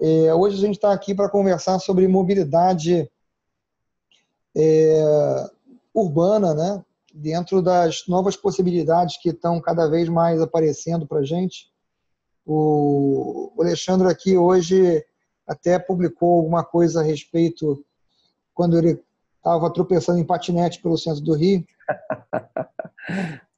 É, 0.00 0.32
hoje 0.32 0.56
a 0.56 0.60
gente 0.66 0.76
está 0.76 0.94
aqui 0.94 1.14
para 1.14 1.28
conversar 1.28 1.78
sobre 1.78 2.08
mobilidade 2.08 3.06
é, 4.56 5.46
urbana, 5.92 6.54
né? 6.54 6.82
dentro 7.12 7.60
das 7.60 8.04
novas 8.08 8.34
possibilidades 8.34 9.18
que 9.18 9.28
estão 9.28 9.60
cada 9.60 9.90
vez 9.90 10.08
mais 10.08 10.40
aparecendo 10.40 11.06
para 11.06 11.18
a 11.18 11.22
gente. 11.22 11.70
O 12.46 13.52
Alexandre 13.60 14.08
aqui 14.08 14.38
hoje 14.38 15.04
até 15.46 15.78
publicou 15.78 16.38
alguma 16.38 16.64
coisa 16.64 17.00
a 17.00 17.04
respeito 17.04 17.84
quando 18.54 18.78
ele 18.78 19.04
estava 19.36 19.70
tropeçando 19.70 20.18
em 20.18 20.24
patinete 20.24 20.80
pelo 20.80 20.96
centro 20.96 21.20
do 21.20 21.34
Rio. 21.34 21.62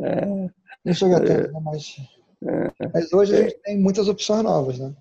É, 0.00 0.50
não 0.84 0.94
chega 0.94 1.16
a 1.16 1.20
tempo, 1.20 1.52
né? 1.52 1.60
mas, 1.62 1.96
é. 2.42 2.88
mas 2.92 3.12
hoje 3.12 3.34
a 3.34 3.42
gente 3.42 3.58
tem 3.62 3.78
muitas 3.78 4.08
opções 4.08 4.42
novas, 4.42 4.78
né? 4.78 4.94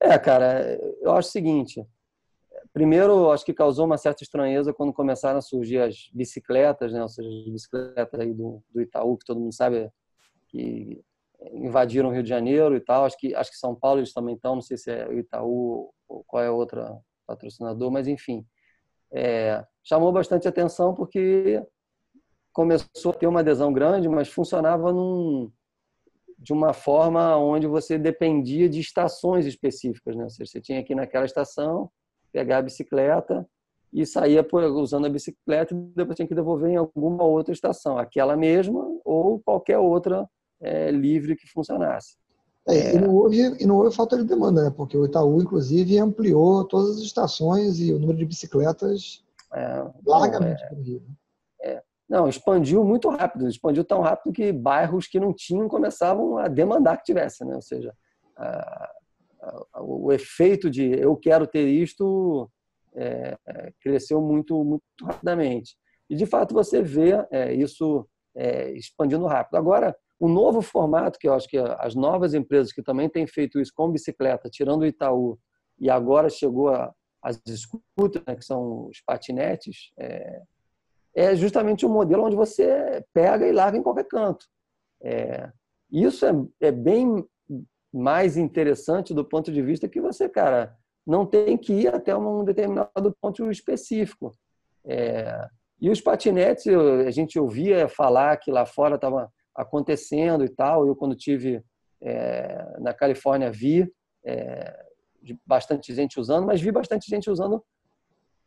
É, 0.00 0.18
cara, 0.18 0.78
eu 1.00 1.12
acho 1.12 1.28
o 1.28 1.32
seguinte. 1.32 1.86
Primeiro, 2.72 3.30
acho 3.32 3.44
que 3.44 3.52
causou 3.52 3.84
uma 3.84 3.98
certa 3.98 4.22
estranheza 4.22 4.72
quando 4.72 4.92
começaram 4.92 5.38
a 5.38 5.42
surgir 5.42 5.80
as 5.80 6.08
bicicletas, 6.12 6.92
né? 6.92 7.02
Ou 7.02 7.08
seja, 7.08 7.28
as 7.28 7.52
bicicletas 7.52 8.20
aí 8.20 8.32
do, 8.32 8.62
do 8.72 8.80
Itaú, 8.80 9.16
que 9.18 9.26
todo 9.26 9.40
mundo 9.40 9.54
sabe 9.54 9.90
que 10.48 11.02
invadiram 11.52 12.08
o 12.08 12.12
Rio 12.12 12.22
de 12.22 12.28
Janeiro 12.28 12.76
e 12.76 12.80
tal. 12.80 13.04
Acho 13.04 13.18
que 13.18 13.34
acho 13.34 13.50
que 13.50 13.58
São 13.58 13.74
Paulo 13.74 14.00
eles 14.00 14.12
também 14.12 14.34
estão. 14.34 14.54
Não 14.54 14.62
sei 14.62 14.76
se 14.76 14.90
é 14.90 15.06
o 15.08 15.18
Itaú 15.18 15.92
ou 16.08 16.24
qual 16.24 16.42
é 16.42 16.50
outra 16.50 16.98
patrocinador, 17.26 17.90
mas 17.90 18.08
enfim, 18.08 18.44
é, 19.12 19.64
chamou 19.84 20.12
bastante 20.12 20.48
atenção 20.48 20.94
porque 20.94 21.62
começou 22.52 23.12
a 23.12 23.14
ter 23.14 23.26
uma 23.26 23.40
adesão 23.40 23.72
grande, 23.72 24.08
mas 24.08 24.28
funcionava 24.28 24.92
num, 24.92 25.50
de 26.38 26.52
uma 26.52 26.72
forma 26.72 27.36
onde 27.36 27.66
você 27.66 27.98
dependia 27.98 28.68
de 28.68 28.80
estações 28.80 29.46
específicas. 29.46 30.16
Né? 30.16 30.24
Ou 30.24 30.30
seja, 30.30 30.50
você 30.50 30.60
tinha 30.60 30.80
aqui 30.80 30.94
naquela 30.94 31.26
estação, 31.26 31.90
pegar 32.32 32.58
a 32.58 32.62
bicicleta 32.62 33.46
e 33.92 34.06
saía 34.06 34.46
usando 34.52 35.06
a 35.06 35.10
bicicleta 35.10 35.74
e 35.74 35.78
depois 35.94 36.16
tinha 36.16 36.28
que 36.28 36.34
devolver 36.34 36.70
em 36.70 36.76
alguma 36.76 37.24
outra 37.24 37.52
estação, 37.52 37.98
aquela 37.98 38.36
mesma 38.36 38.82
ou 39.04 39.40
qualquer 39.40 39.78
outra 39.78 40.28
é, 40.60 40.90
livre 40.90 41.36
que 41.36 41.46
funcionasse. 41.48 42.16
É, 42.68 42.94
e, 42.94 43.00
não 43.00 43.14
houve, 43.14 43.38
e 43.38 43.66
não 43.66 43.76
houve 43.76 43.94
falta 43.94 44.16
de 44.16 44.24
demanda, 44.24 44.64
né? 44.64 44.70
porque 44.74 44.96
o 44.96 45.04
Itaú, 45.04 45.42
inclusive, 45.42 45.98
ampliou 45.98 46.64
todas 46.64 46.98
as 46.98 47.02
estações 47.02 47.80
e 47.80 47.92
o 47.92 47.98
número 47.98 48.18
de 48.18 48.24
bicicletas 48.24 49.24
é, 49.52 49.84
largamente 50.06 50.62
no 50.70 50.82
Rio. 50.82 51.02
É, 51.02 51.19
não, 52.10 52.28
expandiu 52.28 52.82
muito 52.82 53.08
rápido, 53.08 53.46
expandiu 53.46 53.84
tão 53.84 54.00
rápido 54.00 54.32
que 54.32 54.52
bairros 54.52 55.06
que 55.06 55.20
não 55.20 55.32
tinham 55.32 55.68
começavam 55.68 56.38
a 56.38 56.48
demandar 56.48 56.96
que 56.96 57.04
tivesse, 57.04 57.44
né? 57.44 57.54
Ou 57.54 57.62
seja, 57.62 57.94
a, 58.36 58.90
a, 59.40 59.80
o 59.80 60.10
efeito 60.10 60.68
de 60.68 60.90
eu 60.90 61.16
quero 61.16 61.46
ter 61.46 61.68
isto 61.68 62.50
é, 62.96 63.38
cresceu 63.80 64.20
muito, 64.20 64.64
muito 64.64 64.82
rapidamente. 65.00 65.76
E 66.10 66.16
de 66.16 66.26
fato 66.26 66.52
você 66.52 66.82
vê 66.82 67.12
é, 67.30 67.54
isso 67.54 68.04
é, 68.34 68.72
expandindo 68.72 69.26
rápido. 69.26 69.54
Agora, 69.54 69.96
o 70.18 70.28
novo 70.28 70.60
formato 70.60 71.16
que 71.16 71.28
eu 71.28 71.34
acho 71.34 71.46
que 71.46 71.58
as 71.58 71.94
novas 71.94 72.34
empresas 72.34 72.72
que 72.72 72.82
também 72.82 73.08
têm 73.08 73.24
feito 73.24 73.60
isso 73.60 73.72
com 73.72 73.88
bicicleta, 73.88 74.50
tirando 74.50 74.82
o 74.82 74.86
Itaú, 74.86 75.38
e 75.78 75.88
agora 75.88 76.28
chegou 76.28 76.70
a, 76.70 76.92
as 77.22 77.40
scooters, 77.46 78.24
né, 78.26 78.34
que 78.34 78.44
são 78.44 78.88
os 78.88 79.00
patinetes, 79.06 79.92
é, 79.96 80.42
é 81.14 81.34
justamente 81.34 81.84
um 81.84 81.88
modelo 81.88 82.24
onde 82.24 82.36
você 82.36 83.04
pega 83.12 83.46
e 83.46 83.52
larga 83.52 83.76
em 83.76 83.82
qualquer 83.82 84.04
canto. 84.04 84.46
É, 85.02 85.50
isso 85.90 86.24
é, 86.26 86.32
é 86.60 86.70
bem 86.70 87.24
mais 87.92 88.36
interessante 88.36 89.12
do 89.12 89.24
ponto 89.24 89.50
de 89.50 89.60
vista 89.60 89.88
que 89.88 90.00
você, 90.00 90.28
cara, 90.28 90.76
não 91.06 91.26
tem 91.26 91.56
que 91.56 91.72
ir 91.72 91.94
até 91.94 92.16
um 92.16 92.44
determinado 92.44 93.16
ponto 93.20 93.50
específico. 93.50 94.32
É, 94.84 95.48
e 95.80 95.90
os 95.90 96.00
patinetes, 96.00 96.66
a 96.68 97.10
gente 97.10 97.38
ouvia 97.38 97.88
falar 97.88 98.36
que 98.36 98.50
lá 98.50 98.66
fora 98.66 98.96
estava 98.96 99.30
acontecendo 99.54 100.44
e 100.44 100.48
tal. 100.48 100.86
Eu, 100.86 100.94
quando 100.94 101.16
tive 101.16 101.62
é, 102.02 102.78
na 102.78 102.92
Califórnia, 102.92 103.50
vi 103.50 103.90
é, 104.24 104.76
bastante 105.44 105.94
gente 105.94 106.20
usando, 106.20 106.46
mas 106.46 106.60
vi 106.60 106.70
bastante 106.70 107.08
gente 107.08 107.30
usando 107.30 107.62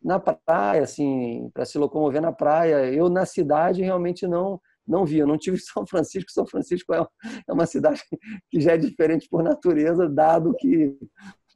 na 0.03 0.19
praia, 0.19 0.83
assim, 0.83 1.49
para 1.53 1.65
se 1.65 1.77
locomover 1.77 2.21
na 2.21 2.31
praia. 2.31 2.91
Eu 2.93 3.09
na 3.09 3.25
cidade 3.25 3.81
realmente 3.81 4.27
não 4.27 4.59
não 4.85 5.05
vi. 5.05 5.19
Eu 5.19 5.27
não 5.27 5.37
tive 5.37 5.57
São 5.59 5.85
Francisco. 5.85 6.31
São 6.31 6.45
Francisco 6.45 6.93
é, 6.93 7.05
é 7.47 7.53
uma 7.53 7.65
cidade 7.65 8.01
que 8.49 8.59
já 8.59 8.73
é 8.73 8.77
diferente 8.77 9.27
por 9.29 9.43
natureza, 9.43 10.09
dado 10.09 10.53
que 10.55 10.97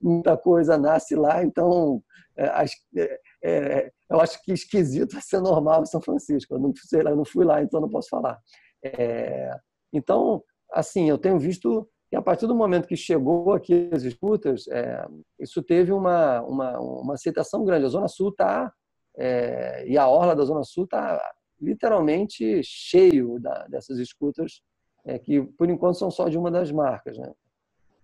muita 0.02 0.38
coisa 0.38 0.78
nasce 0.78 1.16
lá. 1.16 1.44
Então, 1.44 2.02
é, 2.38 2.66
é, 2.96 3.19
é, 3.44 3.91
eu 4.09 4.22
acho 4.22 4.41
que 4.44 4.53
esquisito 4.53 5.19
ser 5.22 5.41
normal 5.41 5.84
em 5.84 5.88
São 5.88 6.02
Francisco. 6.02 6.53
Eu 6.56 6.59
não, 6.59 6.74
sei, 6.75 7.02
eu 7.02 7.16
não 7.16 7.25
fui 7.25 7.46
lá, 7.46 7.62
então 7.62 7.81
não 7.81 7.90
posso 7.90 8.09
falar. 8.09 8.40
É, 8.84 9.52
então, 9.91 10.44
assim, 10.72 11.09
eu 11.09 11.18
tenho 11.18 11.40
visto 11.40 11.88
e 12.12 12.16
a 12.16 12.22
partir 12.22 12.47
do 12.47 12.56
momento 12.56 12.88
que 12.88 12.95
chegou 12.95 13.53
aqui 13.53 13.90
as 13.91 14.03
disputas, 14.03 14.68
é, 14.69 15.06
isso 15.40 15.62
teve 15.62 15.91
uma, 15.91 16.41
uma, 16.41 16.79
uma 16.79 17.13
aceitação 17.16 17.66
grande. 17.66 17.85
A 17.85 17.90
Zona 17.90 18.07
Sul 18.07 18.29
está, 18.29 18.72
é, 19.18 19.85
e 19.88 19.97
a 19.97 20.07
orla 20.07 20.35
da 20.35 20.45
Zona 20.45 20.63
Sul 20.63 20.85
está 20.85 21.22
literalmente 21.59 22.62
cheio 22.63 23.40
da, 23.40 23.68
dessas 23.68 23.97
escutas, 24.00 24.62
é, 25.06 25.19
que 25.19 25.41
por 25.41 25.69
enquanto 25.69 25.97
são 25.97 26.09
só 26.09 26.29
de 26.29 26.38
uma 26.38 26.50
das 26.50 26.72
marcas. 26.72 27.18
Né? 27.18 27.31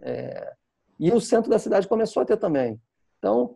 É, 0.01 0.53
e 0.99 1.11
o 1.11 1.21
centro 1.21 1.49
da 1.49 1.59
cidade 1.59 1.87
começou 1.87 2.23
a 2.23 2.25
ter 2.25 2.37
também. 2.37 2.81
Então, 3.19 3.55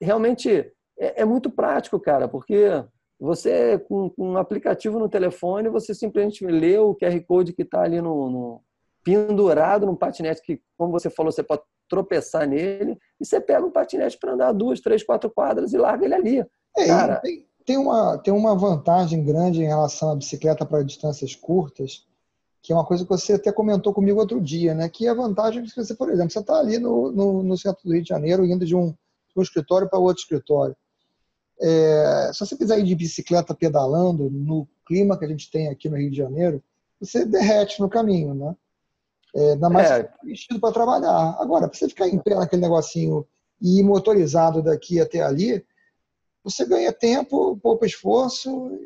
realmente 0.00 0.72
é, 0.98 1.20
é 1.20 1.24
muito 1.24 1.50
prático, 1.50 2.00
cara, 2.00 2.26
porque 2.28 2.82
você, 3.20 3.78
com, 3.78 4.08
com, 4.08 4.30
um 4.30 4.36
aplicativo 4.38 4.98
no 4.98 5.08
telefone, 5.08 5.68
você 5.68 5.94
simplesmente 5.94 6.46
lê 6.46 6.78
o 6.78 6.94
QR 6.94 7.20
Code 7.24 7.52
que 7.52 7.62
está 7.62 7.82
ali 7.82 8.00
no, 8.00 8.30
no 8.30 8.62
pendurado 9.04 9.86
num 9.86 9.96
patinete 9.96 10.42
que, 10.42 10.60
como 10.76 10.92
você 10.92 11.10
falou, 11.10 11.32
você 11.32 11.42
pode 11.42 11.62
tropeçar 11.88 12.48
nele 12.48 12.98
e 13.20 13.26
você 13.26 13.40
pega 13.40 13.66
um 13.66 13.70
patinete 13.70 14.18
para 14.18 14.32
andar 14.32 14.52
duas, 14.52 14.80
três, 14.80 15.02
quatro 15.02 15.30
quadras 15.30 15.72
e 15.72 15.78
larga 15.78 16.04
ele 16.04 16.14
ali. 16.14 16.46
É, 16.76 16.86
Cara, 16.86 17.16
tem, 17.16 17.46
tem, 17.66 17.76
uma, 17.76 18.18
tem 18.18 18.32
uma 18.32 18.56
vantagem 18.56 19.22
grande 19.22 19.60
em 19.60 19.66
relação 19.66 20.10
à 20.10 20.16
bicicleta 20.16 20.64
para 20.64 20.82
distâncias 20.82 21.34
curtas, 21.34 22.06
que 22.62 22.72
é 22.72 22.76
uma 22.76 22.86
coisa 22.86 23.04
que 23.04 23.10
você 23.10 23.34
até 23.34 23.52
comentou 23.52 23.92
comigo 23.92 24.20
outro 24.20 24.40
dia, 24.40 24.74
né? 24.74 24.88
Que 24.88 25.06
é 25.06 25.10
a 25.10 25.14
vantagem 25.14 25.64
que 25.64 25.74
você, 25.74 25.94
por 25.94 26.08
exemplo, 26.08 26.30
você 26.30 26.38
está 26.38 26.58
ali 26.58 26.78
no, 26.78 27.10
no, 27.10 27.42
no, 27.42 27.58
centro 27.58 27.82
do 27.84 27.92
Rio 27.92 28.02
de 28.02 28.08
Janeiro, 28.08 28.46
indo 28.46 28.64
de 28.64 28.74
um, 28.74 28.90
de 28.90 28.96
um 29.36 29.42
escritório 29.42 29.88
para 29.90 29.98
outro 29.98 30.22
escritório. 30.22 30.76
É, 31.60 32.30
se 32.32 32.40
você 32.40 32.56
quiser 32.56 32.78
ir 32.78 32.84
de 32.84 32.94
bicicleta 32.94 33.54
pedalando 33.54 34.30
no 34.30 34.66
clima 34.86 35.18
que 35.18 35.24
a 35.24 35.28
gente 35.28 35.50
tem 35.50 35.68
aqui 35.68 35.88
no 35.88 35.96
Rio 35.96 36.10
de 36.10 36.16
Janeiro, 36.16 36.62
você 37.00 37.24
derrete 37.24 37.80
no 37.80 37.88
caminho, 37.88 38.32
né? 38.32 38.56
É, 39.34 39.52
ainda 39.52 39.70
mais 39.70 39.90
é. 39.90 40.12
vestido 40.22 40.60
para 40.60 40.74
trabalhar. 40.74 41.36
Agora, 41.40 41.66
para 41.66 41.78
você 41.78 41.88
ficar 41.88 42.06
em 42.06 42.18
pé 42.18 42.34
naquele 42.34 42.62
negocinho 42.62 43.26
e 43.60 43.80
ir 43.80 43.82
motorizado 43.82 44.62
daqui 44.62 45.00
até 45.00 45.22
ali, 45.22 45.64
você 46.44 46.66
ganha 46.66 46.92
tempo, 46.92 47.56
pouco 47.56 47.86
esforço. 47.86 48.78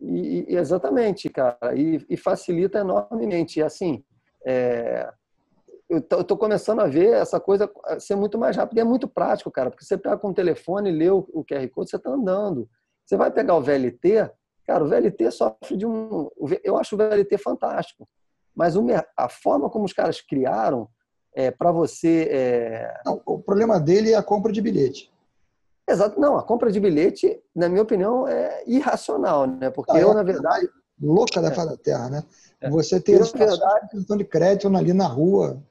E, 0.00 0.52
e 0.52 0.56
exatamente, 0.56 1.30
cara. 1.30 1.74
E, 1.74 2.04
e, 2.10 2.16
facilita 2.16 2.80
enormemente. 2.80 3.58
E 3.58 3.62
assim, 3.62 4.04
é, 4.44 5.10
eu 5.88 5.98
estou 5.98 6.36
começando 6.36 6.80
a 6.80 6.86
ver 6.86 7.14
essa 7.14 7.40
coisa 7.40 7.70
ser 7.98 8.16
muito 8.16 8.36
mais 8.36 8.56
rápida. 8.56 8.80
E 8.80 8.82
é 8.82 8.84
muito 8.84 9.08
prático, 9.08 9.50
cara, 9.50 9.70
porque 9.70 9.84
você 9.84 9.96
pega 9.96 10.18
com 10.18 10.28
o 10.28 10.34
telefone, 10.34 10.90
lê 10.90 11.08
o, 11.08 11.26
o 11.32 11.42
QR 11.42 11.66
Code, 11.70 11.88
você 11.88 11.96
está 11.96 12.10
andando. 12.10 12.68
Você 13.06 13.16
vai 13.16 13.30
pegar 13.30 13.56
o 13.56 13.62
VLT, 13.62 14.30
cara, 14.66 14.84
o 14.84 14.88
VLT 14.88 15.30
sofre 15.30 15.76
de 15.76 15.86
um. 15.86 16.28
Eu 16.62 16.76
acho 16.76 16.94
o 16.94 16.98
VLT 16.98 17.38
fantástico 17.38 18.06
mas 18.54 18.74
a 19.16 19.28
forma 19.28 19.68
como 19.68 19.84
os 19.84 19.92
caras 19.92 20.20
criaram 20.20 20.88
é, 21.34 21.50
para 21.50 21.72
você. 21.72 22.28
É... 22.30 23.00
Não, 23.04 23.20
o 23.26 23.38
problema 23.38 23.80
dele 23.80 24.12
é 24.12 24.16
a 24.16 24.22
compra 24.22 24.52
de 24.52 24.60
bilhete. 24.60 25.12
Exato, 25.86 26.18
não, 26.18 26.38
a 26.38 26.42
compra 26.42 26.72
de 26.72 26.80
bilhete, 26.80 27.38
na 27.54 27.68
minha 27.68 27.82
opinião, 27.82 28.26
é 28.26 28.62
irracional, 28.66 29.46
né? 29.46 29.68
Porque 29.70 29.92
ah, 29.92 30.00
eu, 30.00 30.12
é 30.12 30.14
na 30.14 30.22
verdade. 30.22 30.68
Louca 31.02 31.42
da 31.42 31.48
é. 31.48 31.66
da 31.66 31.76
terra, 31.76 32.08
né? 32.08 32.24
É. 32.60 32.70
Você 32.70 33.00
ter 33.00 33.20
esse 33.20 33.36
verdade... 33.36 33.88
de 33.92 34.24
crédito 34.24 34.74
ali 34.74 34.92
na 34.92 35.06
rua. 35.06 35.62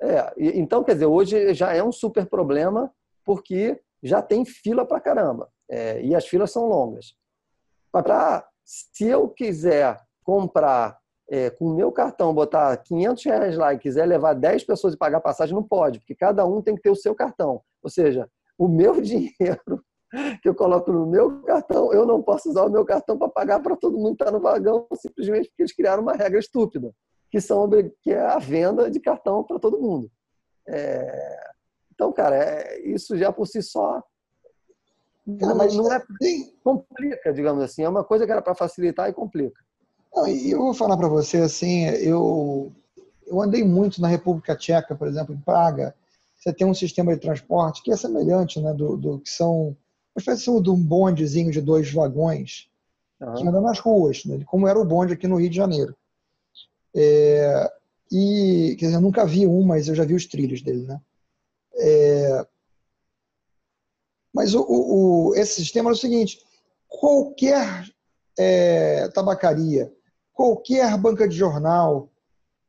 É, 0.00 0.34
então, 0.36 0.84
quer 0.84 0.94
dizer, 0.94 1.06
hoje 1.06 1.54
já 1.54 1.72
é 1.72 1.82
um 1.82 1.92
super 1.92 2.26
problema 2.26 2.92
porque 3.24 3.80
já 4.02 4.20
tem 4.20 4.44
fila 4.44 4.84
para 4.84 5.00
caramba. 5.00 5.48
É, 5.68 6.02
e 6.02 6.14
as 6.14 6.26
filas 6.26 6.50
são 6.50 6.66
longas. 6.66 7.16
Pra, 7.90 8.46
se 8.64 9.06
eu 9.06 9.28
quiser 9.28 9.98
comprar 10.22 10.98
é, 11.30 11.50
com 11.50 11.66
o 11.66 11.74
meu 11.74 11.90
cartão, 11.90 12.34
botar 12.34 12.76
500 12.76 13.24
reais 13.24 13.56
lá 13.56 13.74
e 13.74 13.78
quiser 13.78 14.06
levar 14.06 14.34
10 14.34 14.64
pessoas 14.64 14.94
e 14.94 14.98
pagar 14.98 15.20
passagem, 15.20 15.54
não 15.54 15.62
pode, 15.62 15.98
porque 15.98 16.14
cada 16.14 16.44
um 16.46 16.60
tem 16.60 16.74
que 16.74 16.82
ter 16.82 16.90
o 16.90 16.96
seu 16.96 17.14
cartão. 17.14 17.62
Ou 17.82 17.90
seja, 17.90 18.28
o 18.58 18.68
meu 18.68 19.00
dinheiro 19.02 19.82
que 20.42 20.48
eu 20.48 20.54
coloco 20.54 20.92
no 20.92 21.06
meu 21.06 21.42
cartão, 21.42 21.92
eu 21.92 22.06
não 22.06 22.22
posso 22.22 22.48
usar 22.48 22.64
o 22.64 22.70
meu 22.70 22.84
cartão 22.84 23.18
para 23.18 23.28
pagar 23.28 23.60
para 23.60 23.76
todo 23.76 23.98
mundo 23.98 24.16
que 24.16 24.22
está 24.22 24.30
no 24.30 24.40
vagão, 24.40 24.86
simplesmente 24.94 25.48
porque 25.48 25.62
eles 25.62 25.74
criaram 25.74 26.02
uma 26.02 26.12
regra 26.12 26.38
estúpida, 26.38 26.92
que, 27.30 27.40
são, 27.40 27.68
que 28.00 28.12
é 28.12 28.20
a 28.20 28.38
venda 28.38 28.88
de 28.88 29.00
cartão 29.00 29.42
para 29.42 29.58
todo 29.58 29.80
mundo. 29.80 30.08
É... 30.68 31.52
Então, 31.92 32.12
cara, 32.12 32.36
é... 32.36 32.80
isso 32.86 33.16
já 33.16 33.32
por 33.32 33.46
si 33.46 33.60
só 33.60 34.00
não, 35.26 35.56
não 35.56 35.92
é 35.92 36.02
complica, 36.62 37.32
digamos 37.32 37.62
assim. 37.62 37.82
É 37.82 37.88
uma 37.88 38.04
coisa 38.04 38.26
que 38.26 38.32
era 38.32 38.42
para 38.42 38.54
facilitar 38.54 39.08
e 39.08 39.12
complica. 39.12 39.58
Não, 40.14 40.28
e 40.28 40.50
eu 40.50 40.58
vou 40.58 40.74
falar 40.74 40.96
para 40.96 41.08
você 41.08 41.38
assim, 41.38 41.84
eu 41.86 42.72
eu 43.26 43.40
andei 43.40 43.64
muito 43.64 44.00
na 44.00 44.08
República 44.08 44.56
Tcheca, 44.56 44.94
por 44.94 45.08
exemplo, 45.08 45.34
em 45.34 45.40
Praga. 45.40 45.94
Você 46.34 46.52
tem 46.52 46.66
um 46.66 46.74
sistema 46.74 47.14
de 47.14 47.20
transporte 47.20 47.82
que 47.82 47.90
é 47.90 47.96
semelhante, 47.96 48.60
né, 48.60 48.72
do, 48.74 48.96
do 48.96 49.18
que 49.18 49.30
são 49.30 49.68
uma 50.14 50.18
espécie 50.18 50.44
de 50.62 50.70
um 50.70 50.76
bondezinho 50.76 51.50
de 51.50 51.60
dois 51.60 51.90
vagões 51.90 52.68
uhum. 53.20 53.34
que 53.34 53.48
anda 53.48 53.60
nas 53.60 53.78
ruas, 53.78 54.24
né, 54.24 54.42
como 54.46 54.68
era 54.68 54.78
o 54.78 54.84
bonde 54.84 55.14
aqui 55.14 55.26
no 55.26 55.36
Rio 55.36 55.50
de 55.50 55.56
Janeiro. 55.56 55.96
É, 56.94 57.72
e 58.12 58.76
quer 58.78 58.86
dizer, 58.86 58.98
eu 58.98 59.00
nunca 59.00 59.26
vi 59.26 59.46
um, 59.46 59.62
mas 59.62 59.88
eu 59.88 59.94
já 59.94 60.04
vi 60.04 60.14
os 60.14 60.26
trilhos 60.26 60.62
dele, 60.62 60.82
né? 60.82 61.00
É, 61.76 62.46
mas 64.32 64.54
o, 64.54 64.64
o, 64.68 65.34
esse 65.34 65.54
sistema 65.54 65.90
é 65.90 65.92
o 65.92 65.96
seguinte: 65.96 66.40
qualquer 66.86 67.88
é, 68.38 69.08
tabacaria, 69.08 69.92
qualquer 70.34 70.98
banca 70.98 71.26
de 71.26 71.36
jornal, 71.36 72.10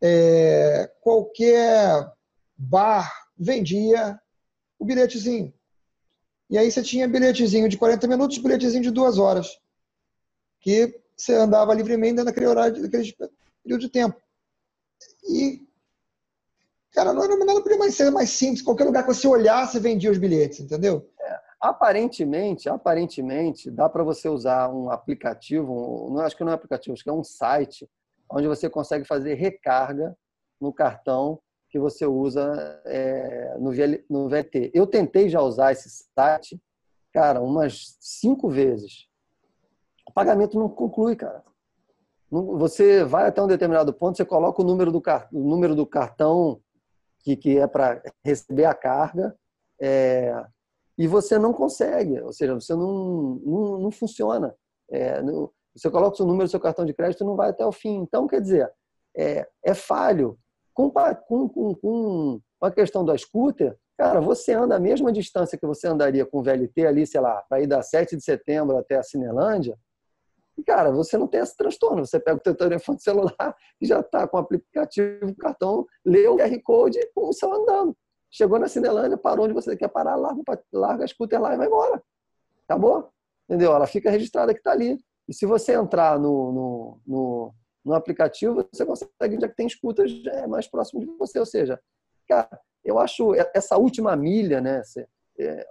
é, 0.02 0.90
qualquer 1.02 2.10
bar 2.56 3.12
vendia 3.38 4.20
o 4.80 4.86
bilhetezinho. 4.86 5.54
E 6.50 6.58
aí 6.58 6.72
você 6.72 6.84
tinha 6.84 7.08
bilhetezinho 7.08 7.68
de 7.68 7.78
40 7.78 8.08
minutos, 8.08 8.38
bilhetezinho 8.38 8.84
de 8.84 8.92
duas 8.92 9.18
horas, 9.18 9.60
que 10.62 11.02
você 11.18 11.34
andava 11.34 11.74
livremente 11.74 12.14
dentro 12.14 12.26
daquele 12.26 12.48
horário, 12.48 12.82
daquele 12.84 13.16
período 13.64 13.82
de 13.82 13.90
tempo. 13.90 14.22
E, 15.28 15.68
cara, 16.92 17.14
não 17.14 17.24
era 17.24 17.36
nada 17.36 17.62
podia 17.62 17.80
mais 17.80 17.96
ser 17.96 18.12
mais 18.12 18.30
simples. 18.30 18.62
Qualquer 18.62 18.84
lugar 18.84 19.04
que 19.04 19.14
você 19.14 19.28
olhasse, 19.28 19.80
vendia 19.80 20.12
os 20.12 20.20
bilhetes, 20.20 20.60
entendeu? 20.60 21.10
Aparentemente, 21.66 22.70
aparentemente, 22.70 23.72
dá 23.72 23.90
para 23.90 24.04
você 24.04 24.30
usar 24.30 24.70
um 24.70 24.92
aplicativo, 24.92 26.12
não 26.12 26.22
acho 26.22 26.38
que 26.38 26.44
não 26.44 26.52
é 26.52 26.56
aplicativo, 26.56 26.94
acho 26.94 27.04
que 27.04 27.10
é 27.10 27.14
um 27.14 27.24
site 27.24 27.90
onde 28.30 28.48
você 28.48 28.70
consegue 28.70 29.04
fazer 29.04 29.34
recarga 29.34 30.16
no 30.62 30.72
cartão 30.72 31.42
que 31.68 31.80
você 31.80 32.06
usa 32.06 32.80
é, 32.86 33.58
no, 33.58 33.72
VL, 33.72 34.06
no 34.08 34.30
VLT. 34.30 34.74
Eu 34.76 34.86
tentei 34.86 35.28
já 35.28 35.42
usar 35.42 35.72
esse 35.72 35.90
site, 36.14 36.62
cara, 37.12 37.42
umas 37.42 37.98
cinco 38.00 38.48
vezes. 38.48 39.08
O 40.08 40.14
pagamento 40.14 40.60
não 40.60 40.70
conclui, 40.70 41.16
cara. 41.16 41.44
Você 42.30 43.04
vai 43.04 43.28
até 43.28 43.42
um 43.42 43.48
determinado 43.48 43.92
ponto, 43.92 44.18
você 44.18 44.26
coloca 44.26 44.62
o 44.62 44.66
número 44.66 44.92
do, 44.92 45.02
o 45.34 45.40
número 45.40 45.74
do 45.74 45.88
cartão 45.88 46.62
que, 47.22 47.36
que 47.36 47.58
é 47.58 47.66
para 47.66 48.04
receber 48.24 48.66
a 48.66 48.76
carga, 48.76 49.36
é, 49.82 50.46
e 50.98 51.08
você 51.08 51.38
não 51.38 51.54
consegue, 51.54 52.22
ou 52.22 52.32
seja, 52.32 52.54
você 52.54 52.74
não, 52.74 53.42
não, 53.44 53.80
não 53.80 53.92
funciona. 53.92 54.56
É, 54.90 55.22
não, 55.22 55.52
você 55.76 55.90
coloca 55.90 56.14
o 56.14 56.18
seu 56.18 56.26
número 56.26 56.48
do 56.48 56.52
seu 56.52 56.60
cartão 56.60 56.86
de 56.86 56.94
crédito 56.94 57.26
não 57.26 57.36
vai 57.36 57.50
até 57.50 57.66
o 57.66 57.72
fim. 57.72 57.98
Então, 57.98 58.28
quer 58.28 58.42
dizer, 58.42 58.72
é, 59.16 59.48
é 59.64 59.74
falho. 59.74 60.38
Com, 60.74 60.92
com, 60.92 61.48
com, 61.48 61.76
com 61.76 62.42
a 62.62 62.72
questão 62.72 63.04
do 63.04 63.18
scooter, 63.18 63.78
cara, 63.98 64.20
você 64.20 64.54
anda 64.54 64.76
a 64.76 64.80
mesma 64.80 65.12
distância 65.12 65.58
que 65.58 65.66
você 65.66 65.88
andaria 65.88 66.26
com 66.26 66.40
o 66.40 66.44
VLT 66.44 66.86
ali, 66.86 67.08
sei 67.08 67.22
lá, 67.22 67.44
para 67.48 67.62
ir 67.62 67.68
da 67.68 67.82
7 67.82 68.16
de 68.18 68.24
setembro 68.24 68.78
até 68.78 68.98
a 68.98 69.04
Cinelândia, 69.04 69.78
e, 70.58 70.64
cara, 70.64 70.92
você 70.92 71.18
não 71.18 71.28
tem 71.28 71.42
esse 71.42 71.56
transtorno. 71.56 72.06
Você 72.06 72.20
pega 72.20 72.40
o 72.40 72.44
seu 72.44 72.56
telefone 72.56 73.00
celular 73.00 73.56
e 73.82 73.86
já 73.86 74.00
está 74.00 74.28
com 74.28 74.38
o 74.38 74.40
aplicativo, 74.40 75.28
o 75.28 75.36
cartão, 75.36 75.86
lê 76.06 76.28
o 76.28 76.38
QR 76.38 76.62
Code 76.64 77.00
e 77.00 77.06
pum, 77.14 77.28
você 77.28 77.46
andando. 77.46 77.96
Chegou 78.36 78.60
na 78.60 78.68
Cinelândia, 78.68 79.18
parou 79.18 79.46
onde 79.46 79.54
você 79.54 79.78
quer 79.78 79.88
parar, 79.88 80.18
larga, 80.18 80.44
larga 80.74 81.06
a 81.06 81.08
scooter 81.08 81.42
lá 81.42 81.54
e 81.54 81.58
vai 81.58 81.68
embora. 81.68 82.04
Acabou. 82.66 83.10
Entendeu? 83.48 83.74
Ela 83.74 83.88
fica 83.88 84.12
registrada 84.12 84.54
que 84.54 84.60
está 84.60 84.74
ali. 84.74 85.00
E 85.26 85.34
se 85.34 85.46
você 85.46 85.74
entrar 85.74 86.20
no, 86.20 86.52
no, 86.52 87.02
no, 87.08 87.54
no, 87.86 87.94
aplicativo, 87.94 88.68
você 88.74 88.86
consegue 88.86 89.38
onde 89.38 89.46
é 89.46 89.48
que 89.48 89.56
tem 89.56 89.70
scooters 89.70 90.26
é 90.26 90.46
mais 90.48 90.68
próximo 90.68 91.00
de 91.00 91.06
você. 91.18 91.40
Ou 91.40 91.46
seja, 91.46 91.80
cara, 92.28 92.60
eu 92.84 93.00
acho 93.00 93.34
essa 93.54 93.78
última 93.78 94.14
milha, 94.18 94.60
né, 94.60 94.82
é, 95.40 95.66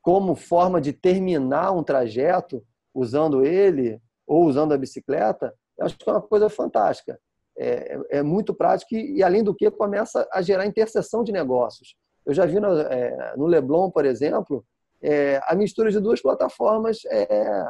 como 0.00 0.34
forma 0.34 0.80
de 0.80 0.92
terminar 0.92 1.70
um 1.70 1.84
trajeto 1.84 2.66
usando 2.92 3.46
ele 3.46 4.02
ou 4.26 4.46
usando 4.46 4.72
a 4.72 4.78
bicicleta, 4.78 5.54
eu 5.78 5.86
acho 5.86 5.96
que 5.96 6.10
é 6.10 6.12
uma 6.12 6.20
coisa 6.20 6.50
fantástica 6.50 7.20
é, 7.58 8.00
é 8.10 8.22
muito 8.22 8.54
prático 8.54 8.94
e, 8.94 9.18
e, 9.18 9.22
além 9.22 9.42
do 9.42 9.54
que, 9.54 9.70
começa 9.70 10.26
a 10.32 10.42
gerar 10.42 10.66
interseção 10.66 11.22
de 11.22 11.32
negócios. 11.32 11.96
Eu 12.24 12.32
já 12.32 12.46
vi 12.46 12.60
no, 12.60 12.78
é, 12.78 13.34
no 13.36 13.46
Leblon, 13.46 13.90
por 13.90 14.04
exemplo, 14.04 14.64
é, 15.02 15.40
a 15.44 15.54
mistura 15.54 15.90
de 15.90 16.00
duas 16.00 16.22
plataformas 16.22 17.00
é, 17.06 17.68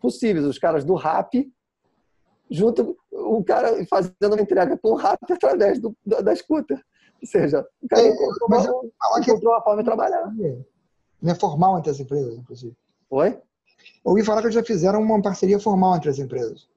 possíveis. 0.00 0.44
Os 0.44 0.58
caras 0.58 0.84
do 0.84 0.94
RAP, 0.94 1.34
junto 2.50 2.96
o 3.12 3.44
cara 3.44 3.84
fazendo 3.86 4.34
uma 4.34 4.40
entrega 4.40 4.76
com 4.78 4.92
o 4.92 4.96
RAP 4.96 5.20
através 5.30 5.78
do, 5.78 5.94
da, 6.04 6.20
da 6.20 6.34
scooter. 6.34 6.82
Ou 7.22 7.28
seja, 7.28 7.66
o 7.82 7.88
cara 7.88 8.02
é, 8.02 8.08
encontrou, 8.08 8.48
uma, 8.48 9.20
encontrou 9.20 9.52
uma 9.52 9.62
forma 9.62 9.82
de 9.82 9.88
trabalhar. 9.88 10.32
Não 11.20 11.32
é 11.32 11.34
formal 11.34 11.78
entre 11.78 11.90
as 11.90 12.00
empresas, 12.00 12.34
inclusive. 12.34 12.74
Oi? 13.10 13.38
Ouvi 14.04 14.24
falar 14.24 14.40
que 14.40 14.46
eles 14.46 14.54
já 14.54 14.64
fizeram 14.64 15.02
uma 15.02 15.20
parceria 15.20 15.60
formal 15.60 15.96
entre 15.96 16.08
as 16.08 16.18
empresas. 16.18 16.68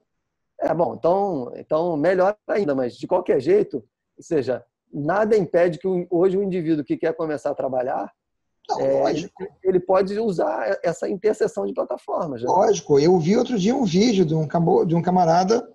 É 0.64 0.72
bom, 0.72 0.94
então, 0.94 1.52
então 1.56 1.94
melhor 1.94 2.34
ainda, 2.48 2.74
mas 2.74 2.96
de 2.96 3.06
qualquer 3.06 3.38
jeito, 3.38 3.84
ou 4.16 4.22
seja, 4.22 4.64
nada 4.90 5.36
impede 5.36 5.78
que 5.78 5.86
hoje 6.10 6.38
o 6.38 6.42
indivíduo 6.42 6.84
que 6.84 6.96
quer 6.96 7.14
começar 7.14 7.50
a 7.50 7.54
trabalhar, 7.54 8.10
Não, 8.70 8.80
é, 8.80 9.12
ele 9.62 9.78
pode 9.78 10.18
usar 10.18 10.80
essa 10.82 11.06
interseção 11.06 11.66
de 11.66 11.74
plataformas. 11.74 12.40
Né? 12.40 12.48
Lógico, 12.48 12.98
eu 12.98 13.18
vi 13.18 13.36
outro 13.36 13.58
dia 13.58 13.76
um 13.76 13.84
vídeo 13.84 14.24
de 14.24 14.34
um, 14.34 14.48
de 14.86 14.94
um 14.94 15.02
camarada 15.02 15.68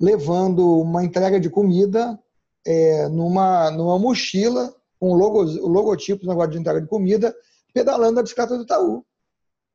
levando 0.00 0.80
uma 0.80 1.04
entrega 1.04 1.38
de 1.38 1.48
comida 1.48 2.18
é, 2.66 3.08
numa, 3.08 3.70
numa 3.70 4.00
mochila 4.00 4.74
com 4.98 5.12
o, 5.12 5.14
logo, 5.14 5.42
o 5.42 5.68
logotipo 5.68 6.22
do 6.22 6.28
negócio 6.28 6.50
de 6.50 6.58
entrega 6.58 6.80
de 6.80 6.88
comida, 6.88 7.32
pedalando 7.72 8.18
a 8.18 8.22
bicicleta 8.22 8.56
do 8.56 8.64
Itaú. 8.64 9.04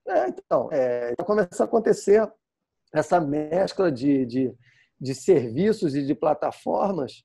É, 0.05 0.27
então, 0.27 0.70
é, 0.70 1.12
então 1.13 1.25
começa 1.25 1.63
a 1.63 1.65
acontecer 1.65 2.29
essa 2.93 3.19
mescla 3.19 3.91
de, 3.91 4.25
de, 4.25 4.53
de 5.00 5.15
serviços 5.15 5.95
e 5.95 6.05
de 6.05 6.13
plataformas 6.13 7.23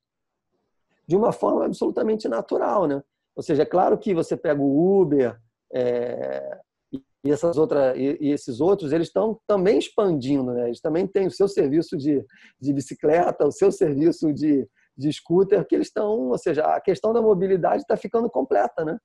de 1.07 1.17
uma 1.17 1.33
forma 1.33 1.65
absolutamente 1.65 2.29
natural, 2.29 2.87
né? 2.87 3.03
Ou 3.35 3.43
seja, 3.43 3.63
é 3.63 3.67
claro 3.67 3.97
que 3.97 4.15
você 4.15 4.37
pega 4.37 4.61
o 4.61 5.01
Uber 5.01 5.39
é, 5.73 6.59
e, 6.93 7.31
essas 7.31 7.57
outras, 7.57 7.97
e, 7.97 8.19
e, 8.21 8.31
esses 8.31 8.61
outros, 8.61 8.93
eles 8.93 9.09
estão 9.09 9.41
também 9.47 9.79
expandindo, 9.79 10.53
né? 10.53 10.67
Eles 10.67 10.81
também 10.81 11.07
têm 11.07 11.27
o 11.27 11.31
seu 11.31 11.49
serviço 11.49 11.97
de, 11.97 12.25
de 12.61 12.73
bicicleta, 12.73 13.47
o 13.47 13.53
seu 13.53 13.73
serviço 13.73 14.33
de, 14.33 14.69
de 14.97 15.13
scooter, 15.13 15.67
que 15.67 15.75
eles 15.75 15.87
estão, 15.87 16.29
ou 16.29 16.39
seja, 16.39 16.63
a 16.63 16.81
questão 16.81 17.13
da 17.13 17.23
mobilidade 17.23 17.83
está 17.83 17.97
ficando 17.97 18.29
completa, 18.29 18.85
né? 18.85 18.99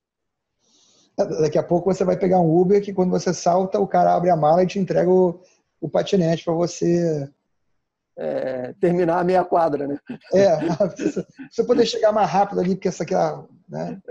Daqui 1.16 1.60
a 1.60 1.64
pouco 1.64 1.94
você 1.94 2.04
vai 2.04 2.18
pegar 2.18 2.40
um 2.40 2.60
Uber 2.60 2.82
que 2.82 2.92
quando 2.92 3.12
você 3.12 3.34
salta, 3.34 3.80
o 3.80 3.88
cara 3.88 4.16
abre 4.16 4.32
a 4.32 4.36
mala 4.36 4.64
e 4.64 4.68
te 4.68 4.80
entrega 4.80 5.10
o, 5.10 5.40
o 5.84 5.90
patinete 5.90 6.46
para 6.46 6.54
você 6.54 7.30
é, 8.18 8.74
terminar 8.80 9.20
a 9.20 9.24
meia 9.24 9.44
quadra, 9.44 9.86
né? 9.86 10.00
É, 10.34 10.56
você 11.52 11.64
poder 11.66 11.86
chegar 11.86 12.14
mais 12.14 12.30
rápido 12.30 12.62
ali, 12.62 12.76
porque 12.76 12.88
essa 12.88 13.04
aqui 13.04 13.14
é, 13.14 13.44
né? 13.68 14.02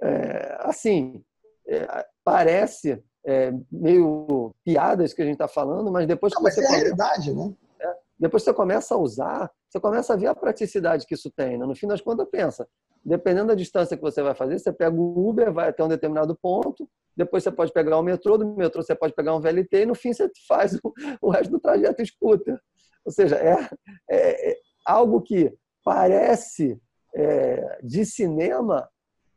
É, 0.00 0.56
assim, 0.60 1.20
é, 1.66 2.06
parece 2.22 3.02
é, 3.26 3.52
meio 3.72 4.54
piadas 4.64 5.12
que 5.12 5.20
a 5.20 5.24
gente 5.24 5.34
está 5.34 5.48
falando, 5.48 5.90
mas 5.90 6.06
depois 6.06 6.32
Não, 6.32 6.44
que 6.44 6.50
você 6.52 6.60
é 6.60 6.64
começa, 6.64 6.80
realidade, 6.80 7.34
né? 7.34 7.52
É, 7.80 7.94
depois 8.20 8.44
você 8.44 8.54
começa 8.54 8.94
a 8.94 8.98
usar, 8.98 9.50
você 9.68 9.80
começa 9.80 10.12
a 10.12 10.16
ver 10.16 10.28
a 10.28 10.34
praticidade 10.34 11.06
que 11.06 11.14
isso 11.14 11.30
tem. 11.32 11.58
Né? 11.58 11.66
No 11.66 11.74
fim 11.74 11.88
das 11.88 12.00
contas, 12.00 12.28
pensa, 12.30 12.68
dependendo 13.04 13.48
da 13.48 13.54
distância 13.56 13.96
que 13.96 14.02
você 14.02 14.22
vai 14.22 14.34
fazer, 14.36 14.60
você 14.60 14.72
pega 14.72 14.94
o 14.94 15.28
Uber, 15.28 15.52
vai 15.52 15.70
até 15.70 15.82
um 15.82 15.88
determinado 15.88 16.36
ponto, 16.36 16.88
depois 17.16 17.42
você 17.42 17.50
pode 17.50 17.72
pegar 17.72 17.98
o 17.98 18.02
metrô, 18.02 18.36
do 18.36 18.54
metrô 18.56 18.82
você 18.82 18.94
pode 18.94 19.14
pegar 19.14 19.34
um 19.34 19.40
VLT 19.40 19.82
e 19.82 19.86
no 19.86 19.94
fim 19.94 20.12
você 20.12 20.30
faz 20.46 20.74
o, 20.82 20.92
o 21.22 21.30
resto 21.30 21.50
do 21.50 21.60
trajeto 21.60 22.04
scooter. 22.04 22.60
Ou 23.04 23.12
seja, 23.12 23.36
é, 23.36 23.68
é, 24.10 24.50
é 24.50 24.56
algo 24.84 25.22
que 25.22 25.52
parece 25.82 26.78
é, 27.14 27.78
de 27.82 28.04
cinema 28.04 28.88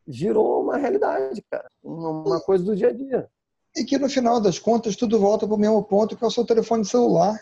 virou 0.06 0.62
uma 0.62 0.76
realidade, 0.76 1.42
cara. 1.50 1.70
Uma 1.82 2.40
coisa 2.40 2.64
do 2.64 2.76
dia 2.76 2.88
a 2.88 2.92
dia. 2.92 3.28
E 3.76 3.84
que 3.84 3.96
no 3.96 4.10
final 4.10 4.40
das 4.40 4.58
contas 4.58 4.96
tudo 4.96 5.18
volta 5.18 5.46
para 5.46 5.54
o 5.54 5.58
mesmo 5.58 5.82
ponto 5.84 6.16
que 6.16 6.24
é 6.24 6.26
o 6.26 6.30
seu 6.30 6.44
telefone 6.44 6.84
celular, 6.84 7.38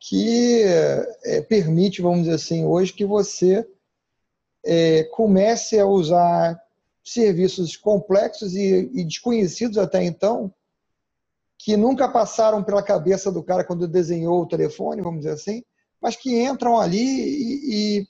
que 0.00 0.64
é, 1.24 1.40
permite, 1.42 2.02
vamos 2.02 2.22
dizer 2.22 2.34
assim, 2.34 2.64
hoje 2.64 2.92
que 2.92 3.04
você 3.04 3.66
é, 4.64 5.04
comece 5.04 5.78
a 5.78 5.86
usar 5.86 6.60
serviços 7.04 7.76
complexos 7.76 8.54
e, 8.54 8.90
e, 8.92 9.04
desconhecidos 9.04 9.78
até 9.78 10.04
então, 10.04 10.52
que 11.58 11.76
nunca 11.76 12.08
passaram 12.08 12.62
pela 12.62 12.82
cabeça 12.82 13.30
do 13.30 13.42
cara 13.42 13.64
quando 13.64 13.88
desenhou 13.88 14.42
o 14.42 14.48
telefone, 14.48 15.02
vamos 15.02 15.20
dizer 15.20 15.32
assim, 15.32 15.62
mas 16.00 16.16
que 16.16 16.42
entram 16.42 16.78
ali 16.78 16.98
e, 16.98 17.98
e, 17.98 18.08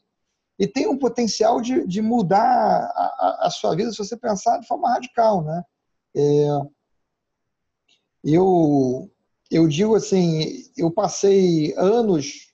e 0.61 0.67
têm 0.67 0.87
um 0.87 0.99
potencial 0.99 1.61
de, 1.61 1.87
de 1.87 2.01
mudar 2.01 2.39
a, 2.39 3.47
a, 3.47 3.51
sua 3.51 3.75
vida 3.75 3.91
se 3.91 3.99
você 3.99 4.17
pensar 4.17 4.59
de 4.59 4.67
forma 4.67 4.91
radical, 4.91 5.43
né? 5.43 5.65
É, 6.15 6.49
eu, 8.23 9.11
eu 9.51 9.67
digo 9.67 9.97
assim, 9.97 10.65
eu 10.77 10.91
passei 10.91 11.75
anos, 11.77 12.53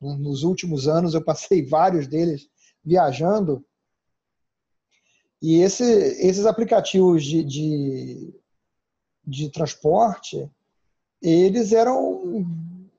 nos 0.00 0.42
últimos 0.42 0.88
anos, 0.88 1.14
eu 1.14 1.22
passei 1.22 1.64
vários 1.64 2.08
deles 2.08 2.48
viajando, 2.82 3.64
e 5.42 5.60
esse, 5.60 5.84
esses 5.84 6.44
aplicativos 6.44 7.24
de, 7.24 7.42
de, 7.42 8.34
de 9.26 9.48
transporte, 9.50 10.50
eles 11.22 11.72
eram 11.72 12.46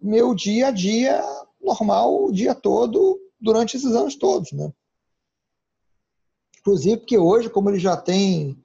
meu 0.02 0.34
dia 0.34 0.68
a 0.68 0.72
dia 0.72 1.24
normal, 1.62 2.26
o 2.26 2.32
dia 2.32 2.56
todo, 2.56 3.20
durante 3.40 3.78
esses 3.78 3.92
anos 3.94 4.16
todos, 4.16 4.52
né? 4.52 4.72
Inclusive 6.60 6.98
porque 6.98 7.18
hoje, 7.18 7.50
como 7.50 7.70
ele 7.70 7.80
já 7.80 7.96
tem, 7.96 8.58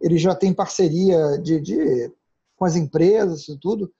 ele 0.00 0.18
já 0.18 0.34
tem 0.34 0.52
parceria 0.52 1.38
de, 1.38 1.60
de 1.60 2.12
com 2.56 2.64
as 2.64 2.76
empresas 2.76 3.48
e 3.48 3.56
tudo, 3.56 3.92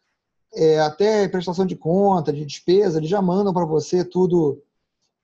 é, 0.54 0.80
até 0.80 1.28
prestação 1.28 1.64
de 1.64 1.76
conta, 1.76 2.32
de 2.32 2.44
despesa, 2.44 2.98
eles 2.98 3.08
já 3.08 3.22
mandam 3.22 3.52
para 3.52 3.64
você 3.64 4.04
tudo 4.04 4.62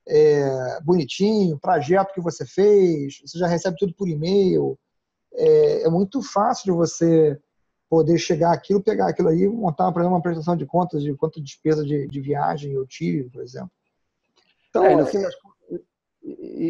é, 0.08 0.80
bonitinho, 0.82 1.58
trajeto 1.58 2.14
que 2.14 2.20
você 2.20 2.46
fez, 2.46 3.20
você 3.25 3.38
já 3.38 3.46
recebe 3.46 3.76
tudo 3.78 3.94
por 3.94 4.08
e-mail. 4.08 4.78
É, 5.34 5.82
é, 5.82 5.88
muito 5.90 6.22
fácil 6.22 6.64
de 6.64 6.70
você 6.70 7.38
poder 7.88 8.18
chegar 8.18 8.52
aquilo, 8.52 8.82
pegar 8.82 9.08
aquilo 9.08 9.28
aí, 9.28 9.46
montar, 9.48 9.92
por 9.92 10.00
exemplo, 10.00 10.16
uma 10.16 10.22
prestação 10.22 10.56
de 10.56 10.66
contas 10.66 11.02
de 11.02 11.14
quanto 11.14 11.42
despesa 11.42 11.84
de, 11.84 12.06
de 12.08 12.20
viagem 12.20 12.72
eu 12.72 12.86
tive, 12.86 13.28
por 13.30 13.42
exemplo. 13.42 13.70
Então, 14.70 14.84
é, 14.84 14.96
das 14.96 15.12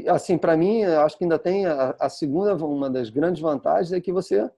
assim, 0.08 0.36
para 0.36 0.56
mim, 0.56 0.82
acho 0.82 1.16
que 1.16 1.24
ainda 1.24 1.38
tem 1.38 1.66
a, 1.66 1.96
a 1.98 2.08
segunda, 2.08 2.54
uma 2.56 2.90
das 2.90 3.08
grandes 3.08 3.40
vantagens 3.40 3.92
é 3.92 4.00
que 4.00 4.12
você 4.12 4.50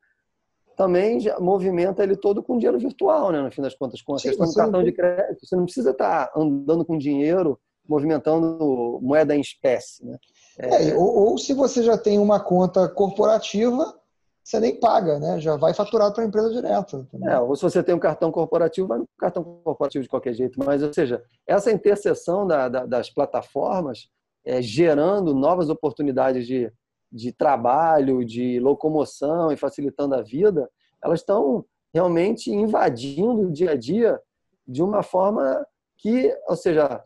também 0.77 1.19
movimenta 1.41 2.03
ele 2.03 2.17
todo 2.17 2.43
com 2.43 2.57
dinheiro 2.57 2.79
virtual, 2.79 3.33
né? 3.33 3.41
No 3.41 3.51
fim 3.51 3.63
das 3.63 3.75
contas, 3.75 4.01
com 4.01 4.15
a 4.15 4.19
Sim, 4.19 4.29
questão 4.29 4.47
do 4.47 4.55
cartão 4.55 4.81
não... 4.81 4.85
de 4.85 4.93
crédito. 4.93 5.45
Você 5.45 5.57
não 5.57 5.65
precisa 5.65 5.91
estar 5.91 6.27
tá 6.27 6.41
andando 6.41 6.85
com 6.85 6.97
dinheiro, 6.97 7.59
movimentando 7.89 8.99
moeda 9.03 9.35
em 9.35 9.41
espécie, 9.41 10.05
né? 10.05 10.19
É... 10.59 10.91
É, 10.91 10.97
ou, 10.97 11.31
ou, 11.31 11.39
se 11.39 11.55
você 11.55 11.83
já 11.83 11.97
tem 11.97 12.19
uma 12.19 12.41
conta 12.41 12.89
corporativa, 12.89 13.95
você 14.43 14.59
nem 14.59 14.79
paga, 14.79 15.19
né? 15.19 15.41
Já 15.41 15.57
vai 15.57 15.73
faturar 15.73 16.13
para 16.13 16.25
a 16.25 16.27
empresa 16.27 16.51
direto. 16.51 17.07
É, 17.23 17.39
ou 17.39 17.55
se 17.55 17.63
você 17.63 17.83
tem 17.83 17.95
um 17.95 17.99
cartão 17.99 18.33
corporativo, 18.33 18.89
vai 18.89 18.99
no 18.99 19.09
cartão 19.19 19.45
corporativo 19.63 20.03
de 20.03 20.09
qualquer 20.09 20.35
jeito. 20.35 20.59
Mas, 20.65 20.83
ou 20.83 20.93
seja, 20.93 21.23
essa 21.47 21.71
interseção 21.71 22.47
da, 22.47 22.69
da, 22.69 22.87
das 22.87 23.11
plataformas 23.11 24.09
é, 24.45 24.63
gerando 24.63 25.35
novas 25.35 25.69
oportunidades 25.69 26.47
de, 26.47 26.73
de 27.13 27.31
trabalho, 27.31 28.25
de 28.25 28.59
locomoção 28.59 29.53
e 29.53 29.57
facilitando 29.57 30.15
a 30.15 30.23
vida, 30.23 30.69
elas 31.03 31.21
estão 31.21 31.65
realmente 31.93 32.51
invadindo 32.51 33.49
o 33.49 33.53
dia 33.53 33.73
a 33.73 33.77
dia 33.77 34.21
de 34.67 34.83
uma 34.83 35.03
forma 35.03 35.67
que, 35.99 36.35
ou 36.49 36.57
seja, 36.57 37.03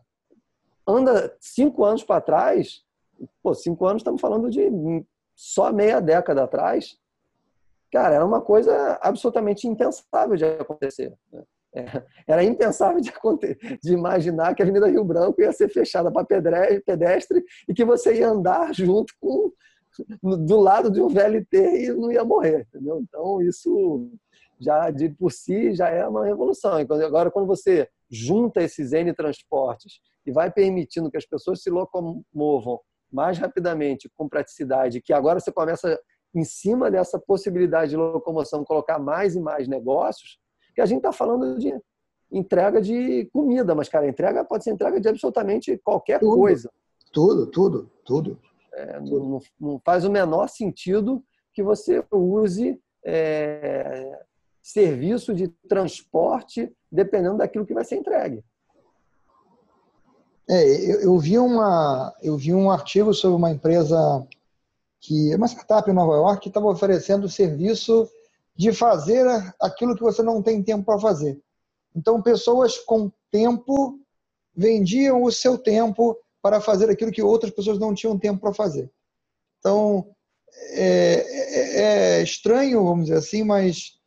anda 0.87 1.35
cinco 1.39 1.83
anos 1.83 2.03
para 2.03 2.21
trás, 2.21 2.83
pô, 3.41 3.53
cinco 3.53 3.85
anos 3.85 4.01
estamos 4.01 4.21
falando 4.21 4.49
de 4.49 4.69
só 5.35 5.71
meia 5.71 5.99
década 5.99 6.43
atrás, 6.43 6.97
cara, 7.91 8.15
era 8.15 8.25
uma 8.25 8.41
coisa 8.41 8.99
absolutamente 9.01 9.67
impensável 9.67 10.35
de 10.35 10.45
acontecer. 10.45 11.13
Né? 11.31 11.43
É, 11.75 12.03
era 12.27 12.43
impensável 12.43 13.01
de, 13.01 13.11
de, 13.81 13.93
imaginar 13.93 14.53
que 14.53 14.61
a 14.61 14.65
Avenida 14.65 14.87
Rio 14.87 15.03
Branco 15.03 15.41
ia 15.41 15.51
ser 15.51 15.69
fechada 15.69 16.11
para 16.11 16.25
pedestre 16.85 17.43
e 17.67 17.73
que 17.73 17.83
você 17.83 18.15
ia 18.19 18.29
andar 18.29 18.73
junto 18.73 19.13
com 19.19 19.51
do 20.23 20.59
lado 20.59 20.89
de 20.89 20.99
um 21.01 21.07
VLT 21.07 21.85
e 21.85 21.93
não 21.93 22.11
ia 22.11 22.23
morrer, 22.23 22.67
entendeu? 22.67 22.99
Então 23.01 23.41
isso 23.41 24.09
já 24.59 24.89
de 24.89 25.09
por 25.09 25.31
si 25.31 25.73
já 25.73 25.89
é 25.89 26.07
uma 26.07 26.25
revolução. 26.25 26.73
Agora 26.73 27.29
quando 27.29 27.47
você 27.47 27.87
junta 28.09 28.61
esses 28.61 28.91
N 28.91 29.13
transportes 29.13 29.99
e 30.25 30.31
vai 30.31 30.51
permitindo 30.51 31.09
que 31.09 31.17
as 31.17 31.25
pessoas 31.25 31.61
se 31.61 31.69
locomovam 31.69 32.79
mais 33.11 33.37
rapidamente, 33.37 34.09
com 34.17 34.27
praticidade, 34.27 35.01
que 35.01 35.13
agora 35.13 35.39
você 35.39 35.51
começa 35.51 35.99
em 36.35 36.43
cima 36.43 36.89
dessa 36.89 37.19
possibilidade 37.19 37.91
de 37.91 37.97
locomoção 37.97 38.65
colocar 38.65 38.97
mais 38.97 39.35
e 39.35 39.39
mais 39.39 39.67
negócios, 39.67 40.39
que 40.73 40.81
a 40.81 40.85
gente 40.85 40.97
está 40.97 41.11
falando 41.11 41.59
de 41.59 41.71
entrega 42.31 42.81
de 42.81 43.29
comida, 43.31 43.75
mas 43.75 43.87
cara, 43.87 44.07
entrega 44.07 44.43
pode 44.43 44.63
ser 44.63 44.71
entrega 44.71 44.99
de 44.99 45.07
absolutamente 45.07 45.77
qualquer 45.77 46.19
tudo, 46.19 46.35
coisa. 46.35 46.71
Tudo, 47.11 47.45
tudo, 47.45 47.91
tudo. 48.03 48.39
É, 48.73 48.99
não, 48.99 49.39
não, 49.59 49.81
faz 49.85 50.03
o 50.03 50.11
menor 50.11 50.49
sentido 50.49 51.23
que 51.53 51.61
você 51.61 52.03
use 52.11 52.81
é, 53.05 54.19
serviço 54.63 55.31
de 55.35 55.47
transporte 55.69 56.75
dependendo 56.91 57.37
daquilo 57.37 57.65
que 57.67 57.73
vai 57.75 57.85
ser 57.85 57.97
entregue. 57.97 58.43
É, 60.49 60.91
eu, 60.91 61.01
eu, 61.01 61.19
vi 61.19 61.37
uma, 61.37 62.13
eu 62.21 62.37
vi 62.37 62.53
um 62.53 62.69
artigo 62.69 63.13
sobre 63.13 63.37
uma 63.37 63.51
empresa 63.51 64.27
que 64.99 65.31
é 65.31 65.35
uma 65.35 65.47
startup 65.47 65.89
em 65.89 65.93
Nova 65.93 66.13
York 66.15 66.41
que 66.43 66.47
estava 66.49 66.67
oferecendo 66.67 67.25
o 67.25 67.29
serviço 67.29 68.09
de 68.55 68.71
fazer 68.71 69.25
aquilo 69.59 69.95
que 69.95 70.03
você 70.03 70.21
não 70.21 70.41
tem 70.41 70.61
tempo 70.61 70.85
para 70.85 70.99
fazer. 70.99 71.39
Então, 71.95 72.21
pessoas 72.21 72.77
com 72.77 73.11
tempo 73.31 73.99
vendiam 74.55 75.23
o 75.23 75.31
seu 75.31 75.57
tempo 75.57 76.17
para 76.41 76.61
fazer 76.61 76.89
aquilo 76.89 77.11
que 77.11 77.21
outras 77.21 77.51
pessoas 77.51 77.79
não 77.79 77.93
tinham 77.93 78.17
tempo 78.17 78.39
para 78.39 78.53
fazer. 78.53 78.89
Então, 79.59 80.07
é, 80.71 81.13
é, 81.15 81.81
é, 82.19 82.23
estranho, 82.23 82.83
vamos 82.83 83.05
dizer 83.05 83.17
assim, 83.17 83.43
mas 83.43 83.97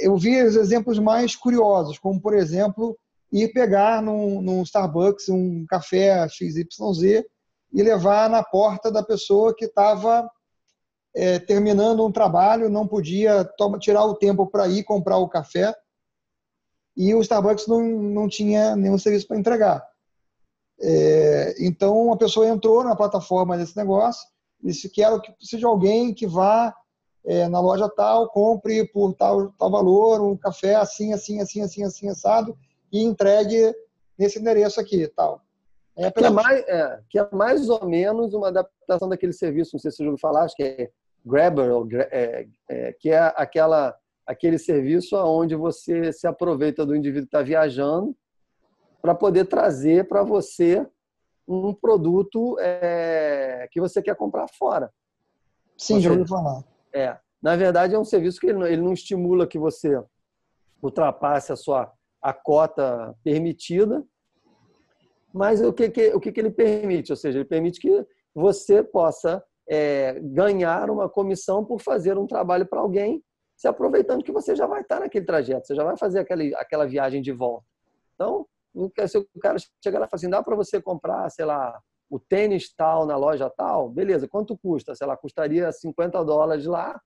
eu 0.00 0.16
vi 0.16 0.42
os 0.42 0.56
exemplos 0.56 0.98
mais 0.98 1.34
curiosos, 1.34 1.98
como, 1.98 2.20
por 2.20 2.34
exemplo, 2.34 2.96
ir 3.32 3.52
pegar 3.52 4.02
num, 4.02 4.40
num 4.40 4.62
Starbucks 4.62 5.28
um 5.28 5.64
café 5.66 6.28
XYZ 6.28 7.24
e 7.72 7.82
levar 7.82 8.30
na 8.30 8.42
porta 8.42 8.90
da 8.90 9.02
pessoa 9.02 9.54
que 9.54 9.64
estava 9.64 10.30
é, 11.14 11.38
terminando 11.38 12.04
um 12.04 12.12
trabalho, 12.12 12.68
não 12.68 12.86
podia 12.86 13.44
toma, 13.44 13.78
tirar 13.78 14.04
o 14.04 14.14
tempo 14.14 14.46
para 14.46 14.68
ir 14.68 14.84
comprar 14.84 15.18
o 15.18 15.28
café 15.28 15.74
e 16.96 17.14
o 17.14 17.20
Starbucks 17.20 17.66
não, 17.66 17.80
não 17.82 18.28
tinha 18.28 18.76
nenhum 18.76 18.98
serviço 18.98 19.26
para 19.26 19.38
entregar. 19.38 19.84
É, 20.80 21.54
então, 21.58 22.12
a 22.12 22.16
pessoa 22.16 22.48
entrou 22.48 22.84
na 22.84 22.96
plataforma 22.96 23.56
desse 23.56 23.76
negócio 23.76 24.26
e 24.62 24.68
disse: 24.68 24.88
Quero 24.88 25.20
que 25.20 25.32
de 25.56 25.64
alguém 25.64 26.12
que 26.12 26.26
vá 26.26 26.74
é, 27.24 27.48
na 27.48 27.60
loja 27.60 27.88
tal, 27.88 28.28
compre 28.28 28.86
por 28.88 29.14
tal, 29.14 29.50
tal 29.52 29.70
valor 29.70 30.20
um 30.20 30.36
café 30.36 30.74
assim, 30.74 31.12
assim, 31.12 31.40
assim, 31.40 31.62
assim, 31.62 31.84
assim, 31.84 32.08
assado 32.08 32.56
e 32.94 33.02
entregue 33.02 33.74
nesse 34.16 34.38
endereço 34.38 34.80
aqui 34.80 35.08
tal. 35.08 35.42
É, 35.96 36.10
que, 36.10 36.24
é 36.24 36.30
mais, 36.30 36.60
é, 36.68 37.00
que 37.10 37.18
é 37.18 37.28
mais 37.32 37.68
ou 37.68 37.84
menos 37.86 38.32
uma 38.34 38.48
adaptação 38.48 39.08
daquele 39.08 39.32
serviço, 39.32 39.72
não 39.74 39.80
sei 39.80 39.90
se 39.90 39.96
você 39.96 40.04
já 40.04 40.10
ouviu 40.10 40.20
falar, 40.20 40.44
acho 40.44 40.54
que 40.54 40.62
é 40.62 40.90
Grabber, 41.26 41.70
é, 42.10 42.46
é, 42.68 42.92
que 42.92 43.10
é 43.10 43.32
aquela, 43.36 43.96
aquele 44.24 44.58
serviço 44.58 45.16
onde 45.16 45.56
você 45.56 46.12
se 46.12 46.26
aproveita 46.26 46.86
do 46.86 46.94
indivíduo 46.94 47.26
que 47.26 47.36
está 47.36 47.42
viajando 47.42 48.16
para 49.02 49.14
poder 49.14 49.46
trazer 49.46 50.06
para 50.06 50.22
você 50.22 50.86
um 51.46 51.74
produto 51.74 52.56
é, 52.60 53.68
que 53.72 53.80
você 53.80 54.00
quer 54.00 54.16
comprar 54.16 54.48
fora. 54.48 54.90
Sim, 55.76 56.00
já 56.00 56.10
ouvi 56.10 56.26
falar. 56.26 56.62
É, 56.92 57.18
na 57.42 57.56
verdade 57.56 57.94
é 57.94 57.98
um 57.98 58.04
serviço 58.04 58.40
que 58.40 58.46
ele 58.46 58.62
ele 58.72 58.82
não 58.82 58.92
estimula 58.92 59.46
que 59.46 59.58
você 59.58 60.00
ultrapasse 60.82 61.52
a 61.52 61.56
sua 61.56 61.92
a 62.24 62.32
cota 62.32 63.14
permitida, 63.22 64.02
mas 65.30 65.60
o 65.60 65.74
que, 65.74 65.90
que 65.90 66.14
o 66.14 66.18
que, 66.18 66.32
que 66.32 66.40
ele 66.40 66.50
permite? 66.50 67.12
Ou 67.12 67.16
seja, 67.16 67.36
ele 67.38 67.44
permite 67.44 67.78
que 67.78 68.06
você 68.34 68.82
possa 68.82 69.44
é, 69.68 70.18
ganhar 70.20 70.88
uma 70.88 71.06
comissão 71.06 71.62
por 71.62 71.82
fazer 71.82 72.16
um 72.16 72.26
trabalho 72.26 72.66
para 72.66 72.80
alguém, 72.80 73.22
se 73.54 73.68
aproveitando 73.68 74.24
que 74.24 74.32
você 74.32 74.56
já 74.56 74.66
vai 74.66 74.80
estar 74.80 75.00
naquele 75.00 75.26
trajeto, 75.26 75.66
você 75.66 75.74
já 75.74 75.84
vai 75.84 75.98
fazer 75.98 76.20
aquela, 76.20 76.42
aquela 76.56 76.86
viagem 76.86 77.20
de 77.20 77.30
volta. 77.30 77.66
Então, 78.14 78.46
se 79.06 79.18
o 79.18 79.28
cara 79.38 79.58
chega 79.82 79.98
lá 79.98 80.06
e 80.06 80.08
fala 80.08 80.16
assim, 80.18 80.30
dá 80.30 80.42
para 80.42 80.56
você 80.56 80.80
comprar, 80.80 81.28
sei 81.30 81.44
lá, 81.44 81.78
o 82.08 82.18
tênis 82.18 82.74
tal 82.74 83.04
na 83.04 83.16
loja 83.16 83.50
tal, 83.50 83.90
beleza, 83.90 84.26
quanto 84.26 84.56
custa? 84.56 84.94
Sei 84.94 85.06
lá, 85.06 85.14
custaria 85.14 85.70
50 85.70 86.24
dólares 86.24 86.64
lá. 86.64 86.98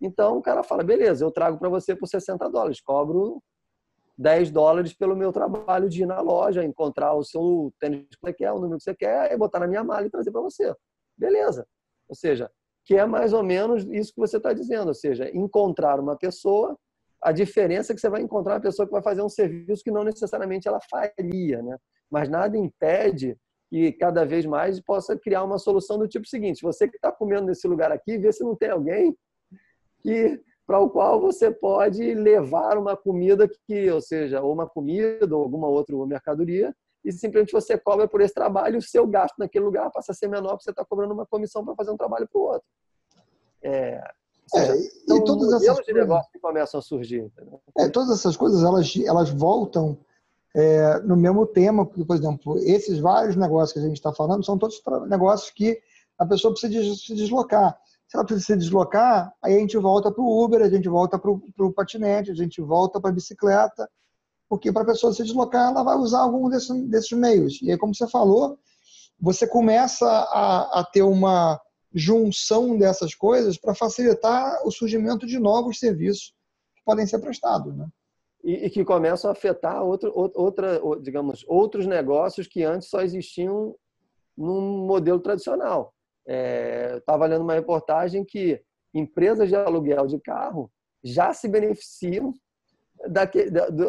Então 0.00 0.38
o 0.38 0.42
cara 0.42 0.64
fala, 0.64 0.82
beleza, 0.82 1.24
eu 1.24 1.30
trago 1.30 1.58
para 1.58 1.68
você 1.68 1.94
por 1.94 2.08
60 2.08 2.48
dólares, 2.50 2.80
cobro 2.80 3.40
10 4.18 4.50
dólares 4.50 4.92
pelo 4.92 5.16
meu 5.16 5.32
trabalho 5.32 5.88
de 5.88 6.02
ir 6.02 6.06
na 6.06 6.20
loja, 6.20 6.64
encontrar 6.64 7.14
o 7.14 7.22
seu 7.22 7.72
tênis 7.78 8.04
que 8.08 8.16
você 8.20 8.32
quer, 8.32 8.52
o 8.52 8.58
número 8.58 8.78
que 8.78 8.82
você 8.82 8.94
quer, 8.94 9.32
e 9.32 9.36
botar 9.36 9.60
na 9.60 9.68
minha 9.68 9.84
mala 9.84 10.06
e 10.06 10.10
trazer 10.10 10.32
para 10.32 10.40
você. 10.40 10.74
Beleza. 11.16 11.64
Ou 12.08 12.16
seja, 12.16 12.50
que 12.84 12.96
é 12.96 13.06
mais 13.06 13.32
ou 13.32 13.44
menos 13.44 13.84
isso 13.84 14.12
que 14.12 14.20
você 14.20 14.38
está 14.38 14.52
dizendo, 14.52 14.88
ou 14.88 14.94
seja, 14.94 15.30
encontrar 15.32 16.00
uma 16.00 16.16
pessoa, 16.16 16.76
a 17.22 17.30
diferença 17.30 17.92
é 17.92 17.94
que 17.94 18.00
você 18.00 18.08
vai 18.08 18.20
encontrar 18.20 18.54
uma 18.54 18.60
pessoa 18.60 18.86
que 18.86 18.92
vai 18.92 19.02
fazer 19.02 19.22
um 19.22 19.28
serviço 19.28 19.84
que 19.84 19.90
não 19.90 20.02
necessariamente 20.02 20.66
ela 20.66 20.80
faria, 20.90 21.62
né? 21.62 21.76
Mas 22.10 22.28
nada 22.28 22.56
impede 22.56 23.36
que 23.70 23.92
cada 23.92 24.24
vez 24.24 24.46
mais 24.46 24.80
possa 24.80 25.16
criar 25.16 25.44
uma 25.44 25.58
solução 25.58 25.98
do 25.98 26.08
tipo 26.08 26.26
seguinte: 26.26 26.62
você 26.62 26.88
que 26.88 26.96
está 26.96 27.12
comendo 27.12 27.46
nesse 27.46 27.68
lugar 27.68 27.92
aqui, 27.92 28.18
vê 28.18 28.32
se 28.32 28.42
não 28.42 28.56
tem 28.56 28.70
alguém 28.70 29.16
que 30.00 30.40
para 30.68 30.78
o 30.80 30.90
qual 30.90 31.18
você 31.18 31.50
pode 31.50 32.14
levar 32.14 32.76
uma 32.76 32.94
comida 32.94 33.48
que, 33.66 33.90
ou 33.90 34.02
seja, 34.02 34.42
ou 34.42 34.52
uma 34.52 34.68
comida 34.68 35.34
ou 35.34 35.42
alguma 35.42 35.66
outra 35.66 35.96
mercadoria, 36.04 36.76
e 37.02 37.10
simplesmente 37.10 37.54
você 37.54 37.78
cobra 37.78 38.06
por 38.06 38.20
esse 38.20 38.34
trabalho, 38.34 38.78
o 38.78 38.82
seu 38.82 39.06
gasto 39.06 39.38
naquele 39.38 39.64
lugar 39.64 39.90
passa 39.90 40.12
a 40.12 40.14
ser 40.14 40.28
menor 40.28 40.50
porque 40.50 40.64
você 40.64 40.70
está 40.70 40.84
cobrando 40.84 41.14
uma 41.14 41.24
comissão 41.24 41.64
para 41.64 41.74
fazer 41.74 41.90
um 41.90 41.96
trabalho 41.96 42.28
para 42.30 42.38
o 42.38 42.44
outro. 42.44 42.68
É, 43.62 43.98
seja, 44.46 44.74
é, 44.74 44.76
e 44.76 44.90
então, 45.04 45.24
todas 45.24 45.54
essas 45.54 45.68
coisas, 45.68 45.86
de 45.86 45.94
negócio 45.94 46.30
que 46.30 46.38
começam 46.38 46.80
a 46.80 46.82
surgir. 46.82 47.32
É, 47.78 47.88
todas 47.88 48.10
essas 48.10 48.36
coisas 48.36 48.62
elas, 48.62 48.94
elas 49.06 49.30
voltam 49.30 49.96
é, 50.54 50.98
no 51.00 51.16
mesmo 51.16 51.46
tema, 51.46 51.86
porque, 51.86 52.04
por 52.04 52.14
exemplo, 52.14 52.58
esses 52.58 52.98
vários 52.98 53.36
negócios 53.36 53.72
que 53.72 53.78
a 53.78 53.88
gente 53.88 53.96
está 53.96 54.12
falando 54.12 54.44
são 54.44 54.58
todos 54.58 54.82
negócios 55.08 55.50
que 55.50 55.80
a 56.18 56.26
pessoa 56.26 56.52
precisa 56.52 56.94
se 56.94 57.14
deslocar. 57.14 57.80
Se 58.08 58.16
ela 58.16 58.24
precisa 58.24 58.46
se 58.46 58.56
deslocar, 58.56 59.30
aí 59.42 59.54
a 59.54 59.58
gente 59.58 59.76
volta 59.76 60.10
para 60.10 60.22
o 60.22 60.44
Uber, 60.44 60.62
a 60.62 60.70
gente 60.70 60.88
volta 60.88 61.18
para 61.18 61.30
o 61.30 61.72
patinete, 61.72 62.30
a 62.30 62.34
gente 62.34 62.60
volta 62.62 62.98
para 62.98 63.10
a 63.10 63.12
bicicleta, 63.12 63.88
porque 64.48 64.72
para 64.72 64.82
a 64.82 64.86
pessoa 64.86 65.12
se 65.12 65.22
deslocar, 65.22 65.70
ela 65.70 65.82
vai 65.82 65.94
usar 65.96 66.20
algum 66.20 66.48
desses, 66.48 66.74
desses 66.88 67.12
meios. 67.12 67.60
E 67.60 67.70
aí, 67.70 67.76
como 67.76 67.94
você 67.94 68.08
falou, 68.08 68.58
você 69.20 69.46
começa 69.46 70.06
a, 70.06 70.80
a 70.80 70.84
ter 70.84 71.02
uma 71.02 71.60
junção 71.92 72.78
dessas 72.78 73.14
coisas 73.14 73.58
para 73.58 73.74
facilitar 73.74 74.66
o 74.66 74.70
surgimento 74.70 75.26
de 75.26 75.38
novos 75.38 75.78
serviços 75.78 76.32
que 76.76 76.82
podem 76.84 77.06
ser 77.06 77.18
prestados. 77.18 77.76
Né? 77.76 77.86
E, 78.42 78.66
e 78.66 78.70
que 78.70 78.84
começam 78.86 79.28
a 79.28 79.32
afetar 79.32 79.82
outro, 79.82 80.10
outra, 80.14 80.80
digamos, 81.02 81.44
outros 81.46 81.86
negócios 81.86 82.46
que 82.46 82.64
antes 82.64 82.88
só 82.88 83.02
existiam 83.02 83.74
num 84.34 84.86
modelo 84.86 85.20
tradicional. 85.20 85.92
É, 86.28 86.98
estava 86.98 87.26
lendo 87.26 87.42
uma 87.42 87.54
reportagem 87.54 88.24
que 88.24 88.60
empresas 88.92 89.48
de 89.48 89.56
aluguel 89.56 90.06
de 90.06 90.20
carro 90.20 90.70
já 91.02 91.32
se 91.32 91.48
beneficiam 91.48 92.34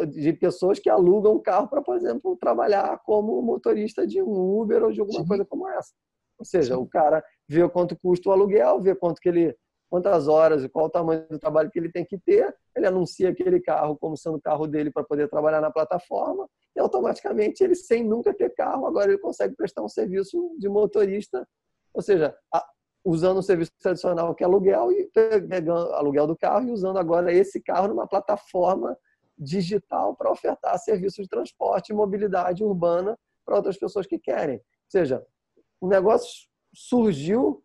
de 0.08 0.32
pessoas 0.34 0.78
que 0.78 0.88
alugam 0.88 1.34
o 1.34 1.40
carro 1.40 1.68
para, 1.68 1.82
por 1.82 1.96
exemplo, 1.96 2.36
trabalhar 2.36 2.98
como 3.04 3.42
motorista 3.42 4.06
de 4.06 4.22
um 4.22 4.60
Uber 4.60 4.84
ou 4.84 4.92
de 4.92 5.00
alguma 5.00 5.20
Sim. 5.20 5.26
coisa 5.26 5.44
como 5.44 5.68
essa. 5.68 5.92
Ou 6.38 6.44
seja, 6.44 6.74
Sim. 6.74 6.80
o 6.80 6.86
cara 6.86 7.22
vê 7.48 7.68
quanto 7.68 7.98
custa 7.98 8.28
o 8.28 8.32
aluguel, 8.32 8.80
vê 8.80 8.94
quanto 8.94 9.20
que 9.20 9.28
ele, 9.28 9.56
quantas 9.90 10.28
horas 10.28 10.62
e 10.62 10.68
qual 10.68 10.86
o 10.86 10.90
tamanho 10.90 11.26
do 11.28 11.38
trabalho 11.38 11.70
que 11.70 11.78
ele 11.78 11.90
tem 11.90 12.04
que 12.04 12.18
ter, 12.18 12.54
ele 12.74 12.86
anuncia 12.86 13.30
aquele 13.30 13.60
carro 13.60 13.98
como 13.98 14.16
sendo 14.16 14.36
o 14.36 14.40
carro 14.40 14.66
dele 14.66 14.90
para 14.90 15.04
poder 15.04 15.28
trabalhar 15.28 15.60
na 15.60 15.70
plataforma 15.70 16.48
e 16.74 16.80
automaticamente 16.80 17.64
ele, 17.64 17.74
sem 17.74 18.04
nunca 18.04 18.32
ter 18.32 18.54
carro, 18.54 18.86
agora 18.86 19.10
ele 19.10 19.20
consegue 19.20 19.56
prestar 19.56 19.82
um 19.82 19.88
serviço 19.88 20.56
de 20.58 20.68
motorista 20.68 21.46
ou 21.92 22.02
seja, 22.02 22.36
usando 23.04 23.38
o 23.38 23.42
serviço 23.42 23.72
tradicional 23.80 24.34
que 24.34 24.44
é 24.44 24.46
aluguel 24.46 24.92
e 24.92 25.06
pegando 25.06 25.92
aluguel 25.94 26.26
do 26.26 26.36
carro 26.36 26.68
e 26.68 26.72
usando 26.72 26.98
agora 26.98 27.32
esse 27.32 27.60
carro 27.60 27.88
numa 27.88 28.06
plataforma 28.06 28.96
digital 29.38 30.14
para 30.14 30.30
ofertar 30.30 30.78
serviços 30.78 31.24
de 31.24 31.28
transporte 31.28 31.90
e 31.90 31.94
mobilidade 31.94 32.62
urbana 32.62 33.18
para 33.44 33.56
outras 33.56 33.78
pessoas 33.78 34.06
que 34.06 34.18
querem. 34.18 34.56
Ou 34.56 34.90
seja, 34.90 35.26
o 35.80 35.88
negócio 35.88 36.48
surgiu 36.74 37.64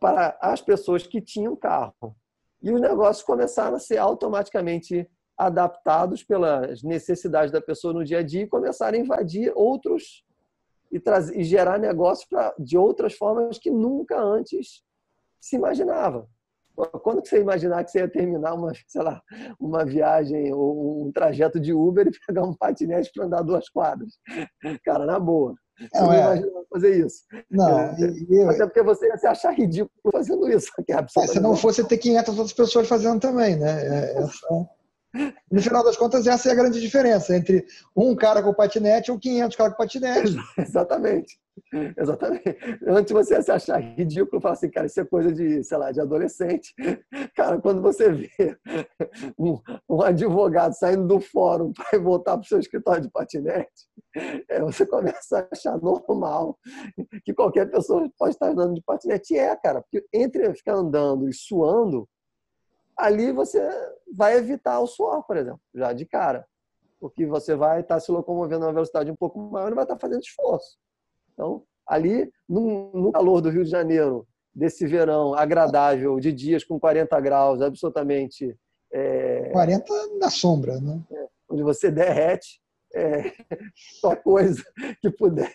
para 0.00 0.36
as 0.40 0.60
pessoas 0.60 1.06
que 1.06 1.20
tinham 1.20 1.54
carro. 1.54 2.16
E 2.62 2.72
os 2.72 2.80
negócios 2.80 3.24
começaram 3.24 3.76
a 3.76 3.80
ser 3.80 3.98
automaticamente 3.98 5.08
adaptados 5.36 6.22
pelas 6.22 6.82
necessidades 6.82 7.52
da 7.52 7.60
pessoa 7.60 7.92
no 7.92 8.04
dia 8.04 8.18
a 8.18 8.22
dia 8.22 8.42
e 8.42 8.48
começaram 8.48 8.98
a 8.98 9.00
invadir 9.00 9.52
outros 9.54 10.24
e, 10.92 11.00
trazer, 11.00 11.36
e 11.36 11.42
gerar 11.42 11.78
negócio 11.78 12.28
pra, 12.28 12.54
de 12.58 12.76
outras 12.76 13.14
formas 13.14 13.58
que 13.58 13.70
nunca 13.70 14.20
antes 14.20 14.82
se 15.40 15.56
imaginava. 15.56 16.28
Quando 17.02 17.26
você 17.26 17.38
imaginar 17.40 17.84
que 17.84 17.90
você 17.90 17.98
ia 17.98 18.08
terminar 18.08 18.54
uma, 18.54 18.72
sei 18.88 19.02
lá, 19.02 19.20
uma 19.58 19.84
viagem 19.84 20.52
ou 20.52 21.06
um 21.06 21.12
trajeto 21.12 21.58
de 21.58 21.72
Uber 21.72 22.06
e 22.08 22.26
pegar 22.26 22.42
um 22.42 22.54
patinete 22.54 23.10
para 23.14 23.26
andar 23.26 23.42
duas 23.42 23.68
quadras? 23.68 24.12
Cara, 24.84 25.06
na 25.06 25.18
boa. 25.18 25.54
Você 25.78 25.98
não, 25.98 26.06
não 26.06 26.12
é... 26.12 26.20
imaginava 26.20 26.66
fazer 26.70 27.06
isso. 27.06 27.24
Não, 27.50 27.94
eu... 28.30 28.50
Até 28.50 28.66
porque 28.66 28.82
você 28.82 29.06
ia 29.08 29.16
se 29.16 29.26
achar 29.26 29.52
ridículo 29.52 30.12
fazendo 30.12 30.48
isso. 30.48 30.70
Que 30.86 30.92
é, 30.92 30.96
é 30.96 31.26
se 31.26 31.40
não 31.40 31.56
fosse 31.56 31.86
ter 31.86 31.98
500 31.98 32.38
outras 32.38 32.52
pessoas 32.52 32.88
fazendo 32.88 33.20
também, 33.20 33.56
né? 33.56 33.82
É, 33.86 34.18
essa... 34.18 34.46
No 35.50 35.60
final 35.60 35.84
das 35.84 35.96
contas, 35.96 36.26
essa 36.26 36.48
é 36.48 36.52
a 36.52 36.54
grande 36.54 36.80
diferença 36.80 37.36
entre 37.36 37.64
um 37.94 38.14
cara 38.14 38.42
com 38.42 38.54
patinete 38.54 39.10
ou 39.10 39.18
500 39.18 39.56
caras 39.56 39.72
com 39.74 39.82
patinete. 39.82 40.36
Exatamente. 40.58 41.38
Exatamente. 41.98 42.56
Antes 42.86 43.12
você 43.12 43.42
se 43.42 43.50
achar 43.50 43.78
ridículo, 43.78 44.40
falar 44.40 44.54
assim, 44.54 44.70
cara, 44.70 44.86
isso 44.86 45.00
é 45.00 45.04
coisa 45.04 45.30
de, 45.32 45.62
sei 45.62 45.76
lá, 45.76 45.92
de 45.92 46.00
adolescente. 46.00 46.74
Cara, 47.34 47.60
quando 47.60 47.82
você 47.82 48.10
vê 48.10 48.30
um, 49.38 49.58
um 49.88 50.02
advogado 50.02 50.72
saindo 50.72 51.06
do 51.06 51.20
fórum 51.20 51.72
para 51.72 51.98
voltar 51.98 52.32
para 52.32 52.44
o 52.44 52.48
seu 52.48 52.58
escritório 52.58 53.02
de 53.02 53.10
patinete, 53.10 53.68
é, 54.48 54.60
você 54.60 54.86
começa 54.86 55.38
a 55.38 55.48
achar 55.52 55.78
normal 55.78 56.58
que 57.24 57.34
qualquer 57.34 57.70
pessoa 57.70 58.10
pode 58.18 58.34
estar 58.34 58.48
andando 58.48 58.74
de 58.74 58.82
patinete. 58.82 59.34
E 59.34 59.38
é, 59.38 59.54
cara, 59.56 59.82
porque 59.82 60.06
entre 60.12 60.54
ficar 60.54 60.74
andando 60.74 61.28
e 61.28 61.34
suando, 61.34 62.08
ali 62.96 63.32
você 63.32 63.60
vai 64.14 64.36
evitar 64.36 64.80
o 64.80 64.86
suor, 64.86 65.22
por 65.24 65.36
exemplo, 65.36 65.60
já 65.74 65.92
de 65.92 66.06
cara. 66.06 66.46
Porque 67.00 67.26
você 67.26 67.56
vai 67.56 67.80
estar 67.80 67.98
se 67.98 68.12
locomovendo 68.12 68.64
a 68.64 68.68
uma 68.68 68.74
velocidade 68.74 69.10
um 69.10 69.16
pouco 69.16 69.38
maior 69.40 69.72
e 69.72 69.74
vai 69.74 69.84
estar 69.84 69.98
fazendo 69.98 70.20
esforço. 70.20 70.78
Então, 71.32 71.64
ali, 71.86 72.30
no, 72.48 73.10
calor 73.12 73.40
do 73.40 73.50
Rio 73.50 73.64
de 73.64 73.70
Janeiro, 73.70 74.26
desse 74.54 74.86
verão 74.86 75.34
agradável, 75.34 76.20
de 76.20 76.32
dias 76.32 76.62
com 76.62 76.78
40 76.78 77.18
graus, 77.20 77.60
absolutamente. 77.60 78.56
É, 78.92 79.50
40 79.50 79.92
na 80.18 80.30
sombra, 80.30 80.80
né? 80.80 81.02
É, 81.10 81.26
onde 81.48 81.62
você 81.62 81.90
derrete, 81.90 82.60
é, 82.94 83.32
só 84.00 84.14
coisa 84.14 84.62
que 85.00 85.10
puder 85.10 85.54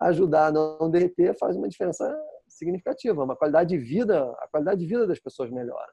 ajudar 0.00 0.48
a 0.48 0.52
não 0.52 0.90
derreter 0.90 1.34
faz 1.38 1.56
uma 1.56 1.68
diferença 1.68 2.14
significativa. 2.46 3.24
Uma 3.24 3.36
qualidade 3.36 3.70
de 3.70 3.78
vida, 3.78 4.22
a 4.38 4.48
qualidade 4.48 4.80
de 4.80 4.86
vida 4.86 5.06
das 5.06 5.20
pessoas 5.20 5.50
melhora. 5.50 5.92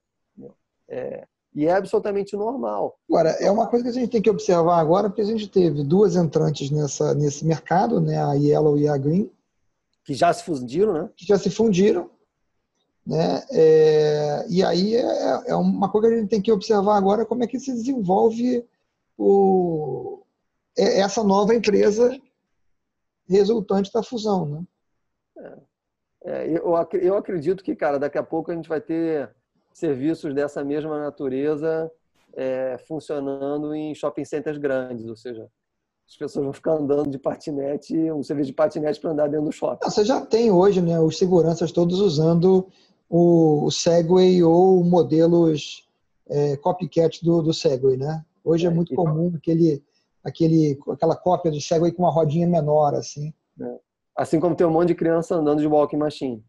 É, 0.92 1.26
e 1.56 1.66
é 1.66 1.72
absolutamente 1.72 2.36
normal. 2.36 3.00
Agora, 3.10 3.30
é 3.40 3.50
uma 3.50 3.66
coisa 3.66 3.84
que 3.84 3.90
a 3.90 3.94
gente 3.94 4.10
tem 4.10 4.22
que 4.22 4.30
observar 4.30 4.78
agora, 4.78 5.10
porque 5.10 5.22
a 5.22 5.26
gente 5.26 5.48
teve 5.48 5.84
duas 5.84 6.18
entrantes 6.18 6.70
nessa, 6.70 7.16
nesse 7.16 7.46
mercado, 7.46 8.02
né, 8.02 8.22
a 8.22 8.34
Yellow 8.34 8.78
e 8.78 8.90
a 8.90 8.98
Green. 8.98 9.32
Que 10.04 10.14
já 10.14 10.34
se 10.34 10.44
fundiram, 10.44 10.94
né? 10.94 11.10
Que 11.16 11.26
já 11.26 11.38
se 11.38 11.50
fundiram. 11.50 12.10
Né? 13.06 13.42
É, 13.52 14.46
e 14.50 14.64
aí 14.64 14.96
é, 14.96 15.44
é, 15.48 15.56
uma 15.56 15.90
coisa 15.90 16.10
que 16.10 16.14
a 16.14 16.18
gente 16.20 16.30
tem 16.30 16.42
que 16.42 16.52
observar 16.52 16.98
agora 16.98 17.26
como 17.26 17.44
é 17.44 17.48
que 17.48 17.60
se 17.60 17.72
desenvolve 17.72 18.68
o, 19.18 20.22
é, 20.78 21.00
essa 21.00 21.24
nova 21.24 21.56
empresa 21.56 22.20
resultante 23.28 23.92
da 23.94 24.04
fusão. 24.04 24.46
Né? 24.46 24.64
É, 25.38 26.32
é 26.32 26.48
eu, 26.50 26.78
eu 27.02 27.18
acredito 27.18 27.64
que, 27.64 27.76
cara, 27.76 27.98
daqui 27.98 28.18
a 28.18 28.24
pouco 28.24 28.52
a 28.52 28.56
gente 28.56 28.70
vai 28.70 28.82
ter 28.82 29.34
serviços 29.74 30.34
dessa 30.34 30.64
mesma 30.64 31.00
natureza 31.00 31.92
é, 32.34 32.78
funcionando 32.88 33.74
em 33.74 33.94
shopping 33.94 34.26
centers 34.26 34.58
grandes, 34.58 35.06
ou 35.08 35.16
seja, 35.16 35.48
as 36.08 36.16
pessoas 36.18 36.44
vão 36.44 36.54
ficar 36.54 36.74
andando 36.74 37.10
de 37.10 37.18
patinete, 37.18 37.96
um 38.12 38.24
serviço 38.24 38.48
de 38.48 38.56
patinete 38.56 39.00
para 39.00 39.12
andar 39.12 39.28
dentro 39.28 39.46
do 39.46 39.52
shopping. 39.52 39.90
Você 39.90 40.04
já 40.04 40.26
tem 40.26 40.52
hoje, 40.52 40.82
né, 40.82 41.00
os 41.00 41.18
seguranças 41.18 41.72
todos 41.72 42.00
usando 42.00 42.68
o, 43.10 43.70
Segway 43.72 44.44
ou 44.44 44.84
modelos 44.84 45.88
é, 46.30 46.58
copycat 46.58 47.24
do, 47.24 47.42
do 47.42 47.54
Segway, 47.54 47.98
né? 47.98 48.26
Hoje 48.44 48.66
é, 48.66 48.70
é 48.70 48.74
muito 48.74 48.94
comum 48.96 49.34
aquele, 49.36 49.84
aquele, 50.24 50.80
aquela 50.90 51.16
cópia 51.16 51.52
do 51.52 51.62
Segway 51.62 51.92
com 51.92 52.04
uma 52.04 52.12
rodinha 52.12 52.48
menor, 52.48 52.94
assim. 52.94 53.34
É. 53.60 53.80
Assim 54.16 54.40
como 54.40 54.56
tem 54.56 54.68
um 54.68 54.72
monte 54.72 54.90
de 54.90 54.96
criança 54.96 55.36
andando 55.36 55.62
de 55.62 55.68
walking 55.68 55.98
machine. 55.98 56.44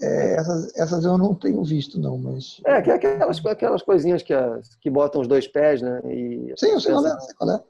É, 0.00 0.34
essas, 0.34 0.76
essas 0.76 1.04
eu 1.04 1.18
não 1.18 1.34
tenho 1.34 1.62
visto, 1.64 1.98
não, 1.98 2.16
mas. 2.16 2.60
É, 2.64 2.80
que 2.80 2.90
é 2.90 2.94
aquelas, 2.94 3.44
aquelas 3.44 3.82
coisinhas 3.82 4.22
que, 4.22 4.32
as, 4.32 4.76
que 4.76 4.88
botam 4.88 5.20
os 5.20 5.26
dois 5.26 5.48
pés, 5.48 5.82
né? 5.82 6.00
E 6.04 6.54
Sim, 6.56 6.68
eu 6.68 6.80
sei 6.80 6.92
qual 6.92 7.06
é. 7.06 7.20
Sei 7.20 7.34
qual 7.34 7.50
é. 7.50 7.64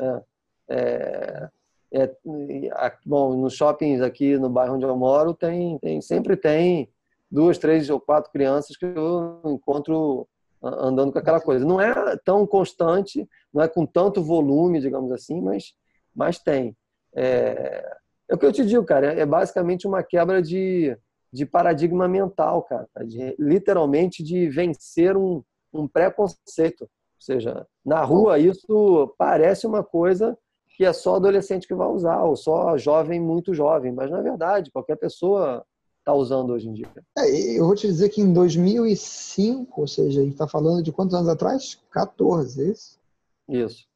é, 0.00 0.22
é 0.70 1.50
É, 1.92 2.92
bom, 3.04 3.36
nos 3.36 3.54
shoppings 3.54 4.00
aqui 4.00 4.38
no 4.38 4.48
bairro 4.48 4.76
onde 4.76 4.86
eu 4.86 4.96
moro, 4.96 5.34
tem, 5.34 5.78
tem, 5.78 6.00
sempre 6.00 6.36
tem 6.36 6.88
duas, 7.30 7.58
três 7.58 7.90
ou 7.90 8.00
quatro 8.00 8.32
crianças 8.32 8.76
que 8.76 8.86
eu 8.86 9.40
encontro 9.44 10.26
andando 10.62 11.12
com 11.12 11.18
aquela 11.18 11.40
coisa. 11.40 11.64
Não 11.64 11.80
é 11.80 12.16
tão 12.24 12.46
constante, 12.46 13.28
não 13.52 13.62
é 13.62 13.68
com 13.68 13.84
tanto 13.84 14.22
volume, 14.22 14.80
digamos 14.80 15.12
assim, 15.12 15.40
mas, 15.40 15.74
mas 16.14 16.38
tem. 16.38 16.76
É, 17.14 17.96
é 18.28 18.34
o 18.34 18.38
que 18.38 18.46
eu 18.46 18.52
te 18.52 18.64
digo, 18.64 18.84
cara, 18.84 19.12
é 19.12 19.24
basicamente 19.24 19.86
uma 19.86 20.02
quebra 20.02 20.42
de, 20.42 20.96
de 21.36 21.44
paradigma 21.44 22.08
mental, 22.08 22.62
cara, 22.62 22.88
de, 23.04 23.36
literalmente 23.38 24.22
de 24.22 24.48
vencer 24.48 25.18
um, 25.18 25.42
um 25.70 25.86
preconceito. 25.86 26.80
Ou 26.84 27.20
seja, 27.20 27.66
na 27.84 28.02
rua 28.02 28.38
isso 28.38 29.14
parece 29.18 29.66
uma 29.66 29.84
coisa 29.84 30.36
que 30.66 30.82
é 30.82 30.94
só 30.94 31.16
adolescente 31.16 31.68
que 31.68 31.74
vai 31.74 31.88
usar, 31.88 32.22
ou 32.22 32.36
só 32.36 32.78
jovem 32.78 33.20
muito 33.20 33.52
jovem, 33.52 33.92
mas 33.92 34.10
na 34.10 34.22
verdade 34.22 34.70
qualquer 34.70 34.96
pessoa 34.96 35.62
está 35.98 36.14
usando 36.14 36.54
hoje 36.54 36.70
em 36.70 36.72
dia. 36.72 36.90
É, 37.18 37.58
eu 37.58 37.66
vou 37.66 37.74
te 37.74 37.86
dizer 37.86 38.08
que 38.08 38.22
em 38.22 38.32
2005, 38.32 39.78
ou 39.78 39.86
seja, 39.86 40.20
a 40.20 40.24
gente 40.24 40.32
está 40.32 40.48
falando 40.48 40.82
de 40.82 40.90
quantos 40.90 41.14
anos 41.14 41.28
atrás? 41.28 41.78
14, 41.90 42.62
é 42.62 42.72
isso? 42.72 42.98
Isso. 43.46 43.86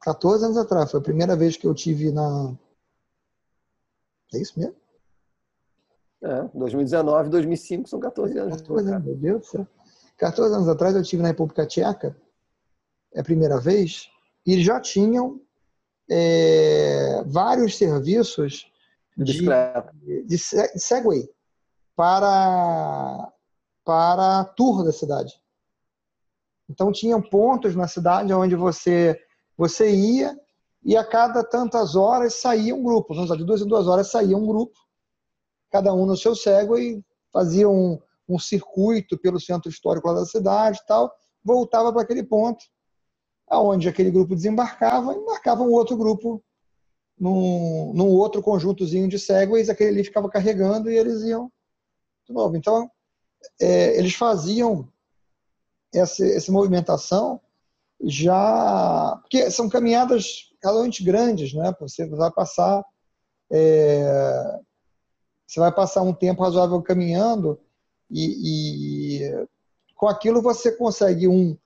14 0.00 0.44
anos 0.44 0.56
atrás, 0.56 0.92
foi 0.92 1.00
a 1.00 1.02
primeira 1.02 1.34
vez 1.34 1.56
que 1.56 1.66
eu 1.66 1.74
tive 1.74 2.12
na. 2.12 2.54
É 4.32 4.38
isso 4.38 4.56
mesmo? 4.56 4.85
É, 6.26 6.58
2019, 6.58 7.30
2005 7.30 7.88
são 7.88 8.00
14 8.00 8.36
anos. 8.36 8.60
14 8.60 8.88
anos, 8.90 9.04
meu 9.04 9.14
Deus 9.14 9.40
do 9.42 9.46
céu. 9.46 9.66
14 10.16 10.54
anos 10.54 10.68
atrás 10.68 10.96
eu 10.96 11.02
tive 11.02 11.22
na 11.22 11.28
República 11.28 11.66
Tcheca, 11.66 12.16
é 13.14 13.20
a 13.20 13.24
primeira 13.24 13.60
vez, 13.60 14.08
e 14.44 14.60
já 14.62 14.80
tinham 14.80 15.40
é, 16.10 17.22
vários 17.26 17.76
serviços 17.76 18.66
de, 19.16 19.40
de, 19.40 20.24
de 20.24 20.38
Segway 20.38 21.28
para, 21.94 23.32
para 23.84 24.40
a 24.40 24.44
tour 24.44 24.84
da 24.84 24.92
cidade. 24.92 25.40
Então 26.68 26.90
tinham 26.90 27.22
pontos 27.22 27.76
na 27.76 27.86
cidade 27.86 28.32
onde 28.32 28.56
você 28.56 29.20
você 29.56 29.90
ia 29.90 30.38
e 30.84 30.96
a 30.96 31.04
cada 31.04 31.42
tantas 31.42 31.96
horas 31.96 32.34
saía 32.34 32.74
um 32.74 32.82
grupo. 32.82 33.14
De 33.14 33.44
duas 33.44 33.62
em 33.62 33.66
duas 33.66 33.86
horas 33.86 34.10
saía 34.10 34.36
um 34.36 34.46
grupo, 34.46 34.78
cada 35.76 35.92
um 35.92 36.06
no 36.06 36.16
seu 36.16 36.34
Segway, 36.34 37.02
fazia 37.30 37.68
um, 37.68 37.98
um 38.26 38.38
circuito 38.38 39.18
pelo 39.18 39.38
centro 39.38 39.68
histórico 39.68 40.12
da 40.14 40.24
cidade 40.24 40.80
e 40.82 40.86
tal, 40.86 41.12
voltava 41.44 41.92
para 41.92 42.00
aquele 42.00 42.22
ponto, 42.22 42.64
aonde 43.46 43.88
aquele 43.88 44.10
grupo 44.10 44.34
desembarcava 44.34 45.12
e 45.12 45.18
embarcava 45.18 45.62
um 45.62 45.70
outro 45.70 45.96
grupo 45.98 46.42
num, 47.18 47.92
num 47.94 48.08
outro 48.08 48.42
conjuntozinho 48.42 49.06
de 49.06 49.18
segways, 49.18 49.68
aquele 49.68 49.90
ali 49.90 50.04
ficava 50.04 50.30
carregando 50.30 50.90
e 50.90 50.96
eles 50.96 51.22
iam 51.24 51.52
de 52.26 52.32
novo. 52.32 52.56
Então, 52.56 52.90
é, 53.60 53.98
eles 53.98 54.14
faziam 54.14 54.88
essa, 55.94 56.26
essa 56.26 56.50
movimentação 56.50 57.38
já. 58.02 59.18
Porque 59.20 59.50
são 59.50 59.68
caminhadas 59.68 60.50
realmente 60.62 61.04
grandes, 61.04 61.52
né? 61.52 61.72
Você 61.80 62.06
vai 62.08 62.30
passar. 62.30 62.82
É, 63.52 64.58
você 65.46 65.60
vai 65.60 65.72
passar 65.72 66.02
um 66.02 66.12
tempo 66.12 66.42
razoável 66.42 66.80
caminhando 66.82 67.58
e, 68.10 69.20
e 69.20 69.46
com 69.94 70.08
aquilo 70.08 70.42
você 70.42 70.72
consegue, 70.72 71.26
um, 71.28 71.56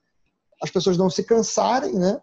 as 0.63 0.71
pessoas 0.71 0.97
não 0.97 1.11
se 1.11 1.25
cansarem, 1.25 1.95
né? 1.95 2.21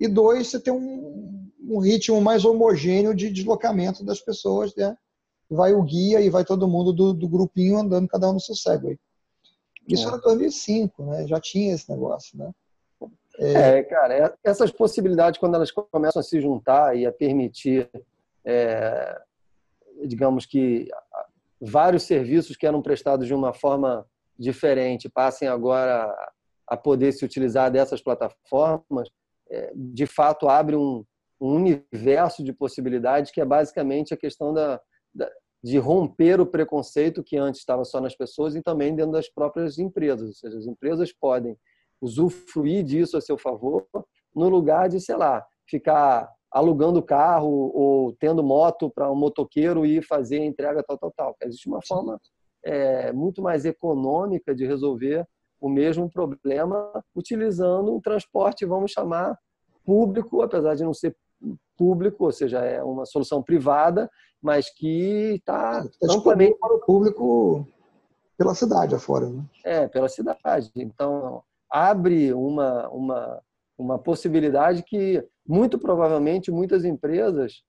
E 0.00 0.08
dois, 0.08 0.48
você 0.48 0.60
tem 0.60 0.72
um, 0.72 1.50
um 1.68 1.78
ritmo 1.78 2.20
mais 2.20 2.44
homogêneo 2.44 3.14
de 3.14 3.30
deslocamento 3.30 4.04
das 4.04 4.20
pessoas, 4.20 4.74
né? 4.74 4.96
Vai 5.48 5.74
o 5.74 5.82
guia 5.82 6.20
e 6.20 6.30
vai 6.30 6.44
todo 6.44 6.68
mundo 6.68 6.92
do, 6.92 7.12
do 7.12 7.28
grupinho 7.28 7.78
andando, 7.78 8.08
cada 8.08 8.28
um 8.28 8.34
no 8.34 8.40
seu 8.40 8.56
Segway. 8.56 8.98
Isso 9.86 10.04
é. 10.04 10.08
era 10.08 10.18
2005, 10.18 11.04
né? 11.04 11.26
Já 11.26 11.40
tinha 11.40 11.74
esse 11.74 11.90
negócio, 11.90 12.36
né? 12.38 12.50
É... 13.38 13.78
é, 13.78 13.82
cara, 13.82 14.14
é, 14.14 14.34
essas 14.42 14.70
possibilidades, 14.70 15.38
quando 15.38 15.54
elas 15.54 15.70
começam 15.70 16.20
a 16.20 16.22
se 16.22 16.40
juntar 16.40 16.96
e 16.96 17.04
a 17.04 17.12
permitir, 17.12 17.90
é, 18.44 19.20
digamos 20.04 20.46
que 20.46 20.88
vários 21.60 22.02
serviços 22.04 22.56
que 22.56 22.66
eram 22.66 22.82
prestados 22.82 23.26
de 23.26 23.34
uma 23.34 23.52
forma 23.52 24.06
diferente 24.38 25.08
passem 25.08 25.48
agora 25.48 26.12
a 26.66 26.76
poder 26.76 27.12
se 27.12 27.24
utilizar 27.24 27.70
dessas 27.70 28.02
plataformas, 28.02 29.08
é, 29.50 29.72
de 29.74 30.06
fato 30.06 30.48
abre 30.48 30.76
um, 30.76 31.04
universo 31.40 32.42
de 32.42 32.52
possibilidades 32.52 33.30
que 33.30 33.40
é 33.40 33.44
basicamente 33.44 34.14
a 34.14 34.16
questão 34.16 34.54
da, 34.54 34.80
da, 35.14 35.30
de 35.62 35.78
romper 35.78 36.40
o 36.40 36.46
preconceito 36.46 37.22
que 37.22 37.36
antes 37.36 37.60
estava 37.60 37.84
só 37.84 38.00
nas 38.00 38.16
pessoas 38.16 38.54
e 38.54 38.62
também 38.62 38.94
dentro 38.94 39.12
das 39.12 39.28
próprias 39.28 39.78
empresas. 39.78 40.28
Ou 40.28 40.34
seja, 40.34 40.58
as 40.58 40.66
empresas 40.66 41.12
podem 41.12 41.56
usufruir 42.00 42.82
disso 42.82 43.16
a 43.16 43.20
seu 43.20 43.36
favor 43.36 43.86
no 44.34 44.48
lugar 44.48 44.88
de, 44.88 45.00
sei 45.00 45.16
lá, 45.16 45.44
ficar 45.66 46.30
alugando 46.54 47.02
carro 47.02 47.72
ou 47.74 48.12
tendo 48.12 48.40
moto 48.44 48.88
para 48.88 49.10
um 49.10 49.16
motoqueiro 49.16 49.84
ir 49.84 50.06
fazer 50.06 50.38
a 50.40 50.44
entrega 50.44 50.84
tal, 50.84 50.96
tal, 50.96 51.12
tal. 51.16 51.36
Existe 51.42 51.68
uma 51.68 51.80
forma 51.84 52.20
é, 52.64 53.12
muito 53.12 53.42
mais 53.42 53.64
econômica 53.64 54.54
de 54.54 54.64
resolver 54.64 55.26
o 55.60 55.68
mesmo 55.68 56.08
problema 56.08 56.92
utilizando 57.14 57.92
um 57.92 58.00
transporte, 58.00 58.64
vamos 58.64 58.92
chamar, 58.92 59.36
público, 59.84 60.42
apesar 60.42 60.76
de 60.76 60.84
não 60.84 60.94
ser 60.94 61.16
público, 61.76 62.24
ou 62.24 62.32
seja, 62.32 62.60
é 62.60 62.82
uma 62.82 63.04
solução 63.04 63.42
privada, 63.42 64.08
mas 64.40 64.72
que 64.72 65.34
está 65.34 65.82
tá 65.82 65.88
amplamente 66.08 66.56
para 66.58 66.74
o 66.74 66.80
público 66.80 67.66
pela 68.38 68.54
cidade 68.54 68.94
afora. 68.94 69.28
Né? 69.28 69.44
É, 69.64 69.88
pela 69.88 70.08
cidade. 70.08 70.70
Então, 70.76 71.42
abre 71.70 72.32
uma, 72.32 72.88
uma, 72.90 73.42
uma 73.76 73.98
possibilidade 73.98 74.82
que, 74.82 75.26
muito 75.46 75.78
provavelmente, 75.78 76.50
muitas 76.50 76.84
empresas 76.84 77.62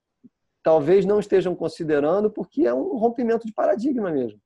talvez 0.64 1.06
não 1.06 1.20
estejam 1.20 1.56
considerando, 1.56 2.30
porque 2.30 2.66
é 2.66 2.74
um 2.74 2.98
rompimento 2.98 3.46
de 3.46 3.54
paradigma 3.54 4.12
mesmo. 4.12 4.40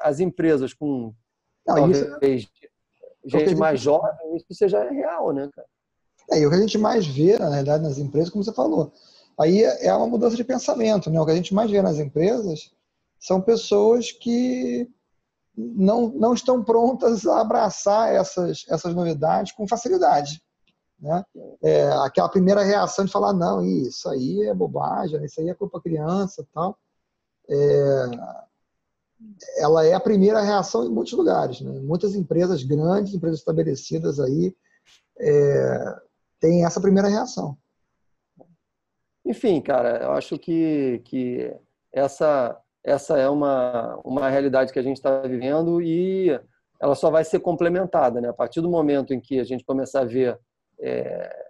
As 0.00 0.20
empresas 0.20 0.74
com 0.74 1.14
não, 1.66 1.74
talvez 1.74 2.46
isso 3.24 3.38
gente 3.38 3.54
mais 3.54 3.80
jovem, 3.80 4.36
isso 4.36 4.46
seja 4.52 4.88
real, 4.90 5.32
né, 5.32 5.48
cara? 5.54 5.66
É, 6.30 6.40
e 6.40 6.46
o 6.46 6.50
que 6.50 6.56
a 6.56 6.60
gente 6.60 6.78
mais 6.78 7.06
vê, 7.06 7.38
na 7.38 7.48
realidade, 7.48 7.82
nas 7.82 7.98
empresas, 7.98 8.30
como 8.30 8.44
você 8.44 8.52
falou, 8.52 8.92
aí 9.40 9.62
é 9.62 9.92
uma 9.94 10.06
mudança 10.06 10.36
de 10.36 10.44
pensamento, 10.44 11.10
né? 11.10 11.20
O 11.20 11.24
que 11.24 11.32
a 11.32 11.36
gente 11.36 11.54
mais 11.54 11.70
vê 11.70 11.80
nas 11.82 11.98
empresas 11.98 12.70
são 13.18 13.40
pessoas 13.40 14.12
que 14.12 14.88
não, 15.56 16.08
não 16.08 16.34
estão 16.34 16.62
prontas 16.62 17.26
a 17.26 17.40
abraçar 17.40 18.12
essas, 18.12 18.64
essas 18.68 18.94
novidades 18.94 19.52
com 19.52 19.66
facilidade. 19.66 20.42
Né? 20.98 21.24
É, 21.62 21.90
aquela 22.04 22.28
primeira 22.28 22.62
reação 22.62 23.04
de 23.04 23.12
falar, 23.12 23.32
não, 23.32 23.64
isso 23.64 24.08
aí 24.08 24.42
é 24.42 24.54
bobagem, 24.54 25.22
isso 25.24 25.40
aí 25.40 25.48
é 25.48 25.54
culpa 25.54 25.80
criança 25.80 26.46
tal. 26.52 26.78
É, 27.48 28.06
ela 29.58 29.84
é 29.84 29.94
a 29.94 30.00
primeira 30.00 30.40
reação 30.40 30.84
em 30.84 30.90
muitos 30.90 31.12
lugares. 31.12 31.60
Né? 31.60 31.80
Muitas 31.80 32.14
empresas 32.14 32.62
grandes, 32.62 33.14
empresas 33.14 33.38
estabelecidas 33.38 34.20
aí, 34.20 34.54
é, 35.18 35.96
têm 36.40 36.64
essa 36.64 36.80
primeira 36.80 37.08
reação. 37.08 37.56
Enfim, 39.24 39.60
cara, 39.60 40.02
eu 40.02 40.12
acho 40.12 40.38
que, 40.38 41.00
que 41.04 41.54
essa, 41.92 42.60
essa 42.84 43.16
é 43.18 43.28
uma, 43.28 43.96
uma 44.04 44.28
realidade 44.28 44.72
que 44.72 44.78
a 44.78 44.82
gente 44.82 44.96
está 44.96 45.22
vivendo 45.22 45.80
e 45.80 46.38
ela 46.80 46.94
só 46.94 47.10
vai 47.10 47.24
ser 47.24 47.40
complementada. 47.40 48.20
Né? 48.20 48.28
A 48.28 48.34
partir 48.34 48.60
do 48.60 48.68
momento 48.68 49.14
em 49.14 49.20
que 49.20 49.40
a 49.40 49.44
gente 49.44 49.64
começar 49.64 50.00
a 50.00 50.04
ver 50.04 50.38
é, 50.80 51.44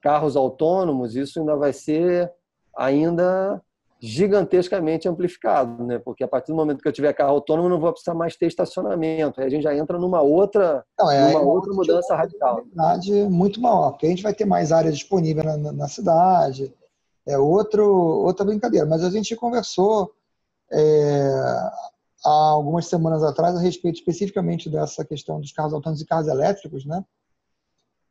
carros 0.00 0.36
autônomos, 0.36 1.16
isso 1.16 1.40
ainda 1.40 1.56
vai 1.56 1.72
ser 1.72 2.32
ainda 2.76 3.60
gigantescamente 4.00 5.08
amplificado, 5.08 5.84
né? 5.84 5.98
Porque 5.98 6.22
a 6.22 6.28
partir 6.28 6.52
do 6.52 6.56
momento 6.56 6.80
que 6.80 6.88
eu 6.88 6.92
tiver 6.92 7.12
carro 7.12 7.32
autônomo, 7.32 7.68
não 7.68 7.80
vou 7.80 7.90
precisar 7.90 8.14
mais 8.14 8.36
ter 8.36 8.46
estacionamento. 8.46 9.40
Aí 9.40 9.46
a 9.46 9.50
gente 9.50 9.64
já 9.64 9.76
entra 9.76 9.98
numa 9.98 10.22
outra, 10.22 10.84
não, 10.98 11.10
é, 11.10 11.32
numa 11.32 11.42
outra 11.42 11.72
mudança 11.72 12.14
radical. 12.14 12.62
Muito 13.28 13.60
maior, 13.60 13.90
porque 13.90 14.06
a 14.06 14.10
gente 14.10 14.22
vai 14.22 14.32
ter 14.32 14.44
mais 14.44 14.70
área 14.70 14.92
disponível 14.92 15.42
na, 15.42 15.72
na, 15.72 15.88
cidade. 15.88 16.72
É 17.26 17.36
outro, 17.36 17.84
outra 17.84 18.44
brincadeira. 18.44 18.86
Mas 18.86 19.02
a 19.02 19.10
gente 19.10 19.34
conversou 19.34 20.12
é, 20.70 21.32
há 22.24 22.50
algumas 22.50 22.86
semanas 22.86 23.24
atrás 23.24 23.56
a 23.56 23.60
respeito 23.60 23.96
especificamente 23.96 24.70
dessa 24.70 25.04
questão 25.04 25.40
dos 25.40 25.50
carros 25.50 25.74
autônomos 25.74 26.00
e 26.00 26.06
carros 26.06 26.28
elétricos, 26.28 26.84
né? 26.86 27.04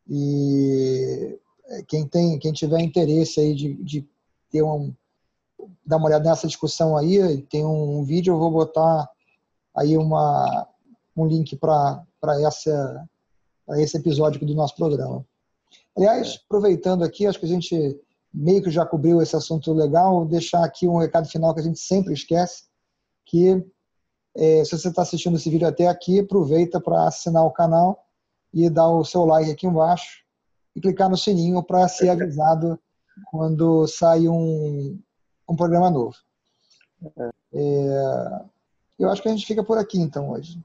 E 0.10 1.40
é, 1.68 1.84
quem 1.84 2.08
tem, 2.08 2.40
quem 2.40 2.54
tiver 2.54 2.80
interesse 2.80 3.40
aí 3.40 3.54
de, 3.54 3.74
de 3.76 4.08
ter 4.50 4.64
um 4.64 4.94
dar 5.86 5.98
uma 5.98 6.08
olhada 6.08 6.30
nessa 6.30 6.48
discussão 6.48 6.96
aí, 6.96 7.42
tem 7.44 7.66
um, 7.66 8.04
vídeo, 8.04 8.34
eu 8.34 8.40
vou 8.40 8.52
botar 8.52 9.10
aí 9.76 9.98
uma, 9.98 10.68
um 11.16 11.26
link 11.26 11.56
para 11.56 12.06
esse 13.78 13.98
episódio 13.98 14.46
do 14.46 14.54
nosso 14.54 14.76
programa. 14.76 15.26
Aliás, 15.96 16.40
aproveitando 16.46 17.04
aqui, 17.04 17.26
acho 17.26 17.40
que 17.40 17.46
a 17.46 17.50
gente 17.50 18.00
meio 18.34 18.62
que 18.62 18.70
já 18.70 18.86
cobriu 18.86 19.22
esse 19.22 19.36
assunto 19.36 19.74
legal, 19.74 20.26
deixar 20.26 20.64
aqui 20.64 20.88
um 20.88 20.98
recado 20.98 21.28
final 21.28 21.54
que 21.54 21.60
a 21.60 21.64
gente 21.64 21.80
sempre 21.80 22.14
esquece, 22.14 22.66
que 23.26 23.66
é, 24.36 24.64
se 24.64 24.78
você 24.78 24.90
está 24.90 25.02
assistindo 25.02 25.38
esse 25.38 25.50
vídeo 25.50 25.68
até 25.68 25.88
aqui, 25.88 26.20
aproveita 26.20 26.80
para 26.80 27.08
assinar 27.08 27.44
o 27.44 27.52
canal 27.52 28.07
e 28.66 28.70
dar 28.70 28.90
o 28.90 29.06
seu 29.06 29.26
like 29.26 29.52
aqui 29.52 29.68
embaixo 29.68 30.24
e 30.76 30.82
clicar 30.82 31.10
no 31.10 31.18
sininho 31.18 31.64
para 31.64 31.88
ser 31.88 32.10
avisado 32.10 32.80
quando 33.32 33.88
sai 33.88 34.28
um, 34.28 35.00
um 35.50 35.56
programa 35.56 35.90
novo. 35.90 36.16
É, 37.54 38.46
eu 39.00 39.10
acho 39.10 39.22
que 39.22 39.28
a 39.28 39.32
gente 39.32 39.46
fica 39.46 39.64
por 39.64 39.78
aqui 39.78 40.00
então 40.00 40.32
hoje. 40.32 40.60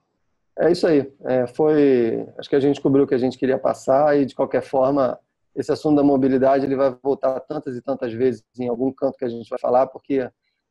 É 0.59 0.71
isso 0.71 0.87
aí. 0.87 1.13
É, 1.25 1.47
foi, 1.47 2.29
acho 2.39 2.49
que 2.49 2.57
a 2.57 2.61
gente 2.61 2.81
cobriu 2.81 3.05
o 3.05 3.07
que 3.07 3.15
a 3.15 3.19
gente 3.19 3.39
queria 3.39 3.59
passar 3.59 4.19
e 4.19 4.27
de 4.27 4.35
qualquer 4.35 4.63
forma 4.63 5.19
esse 5.55 5.71
assunto 5.71 5.97
da 5.97 6.03
mobilidade 6.03 6.65
ele 6.65 6.77
vai 6.77 6.97
voltar 7.03 7.39
tantas 7.41 7.77
e 7.77 7.83
tantas 7.83 8.13
vezes 8.13 8.43
em 8.59 8.69
algum 8.69 8.91
canto 8.93 9.19
que 9.19 9.25
a 9.25 9.29
gente 9.29 9.49
vai 9.49 9.59
falar 9.59 9.87
porque 9.87 10.31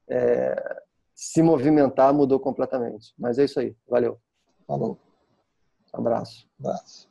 é, 0.10 0.82
se 1.14 1.42
movimentar 1.42 2.14
mudou 2.14 2.40
completamente. 2.40 3.14
Mas 3.18 3.38
é 3.38 3.46
isso 3.46 3.60
aí. 3.60 3.76
Valeu. 3.88 4.20
Falou. 4.68 4.98
Um 5.94 6.00
abraço. 6.00 6.48
abraço. 6.60 7.11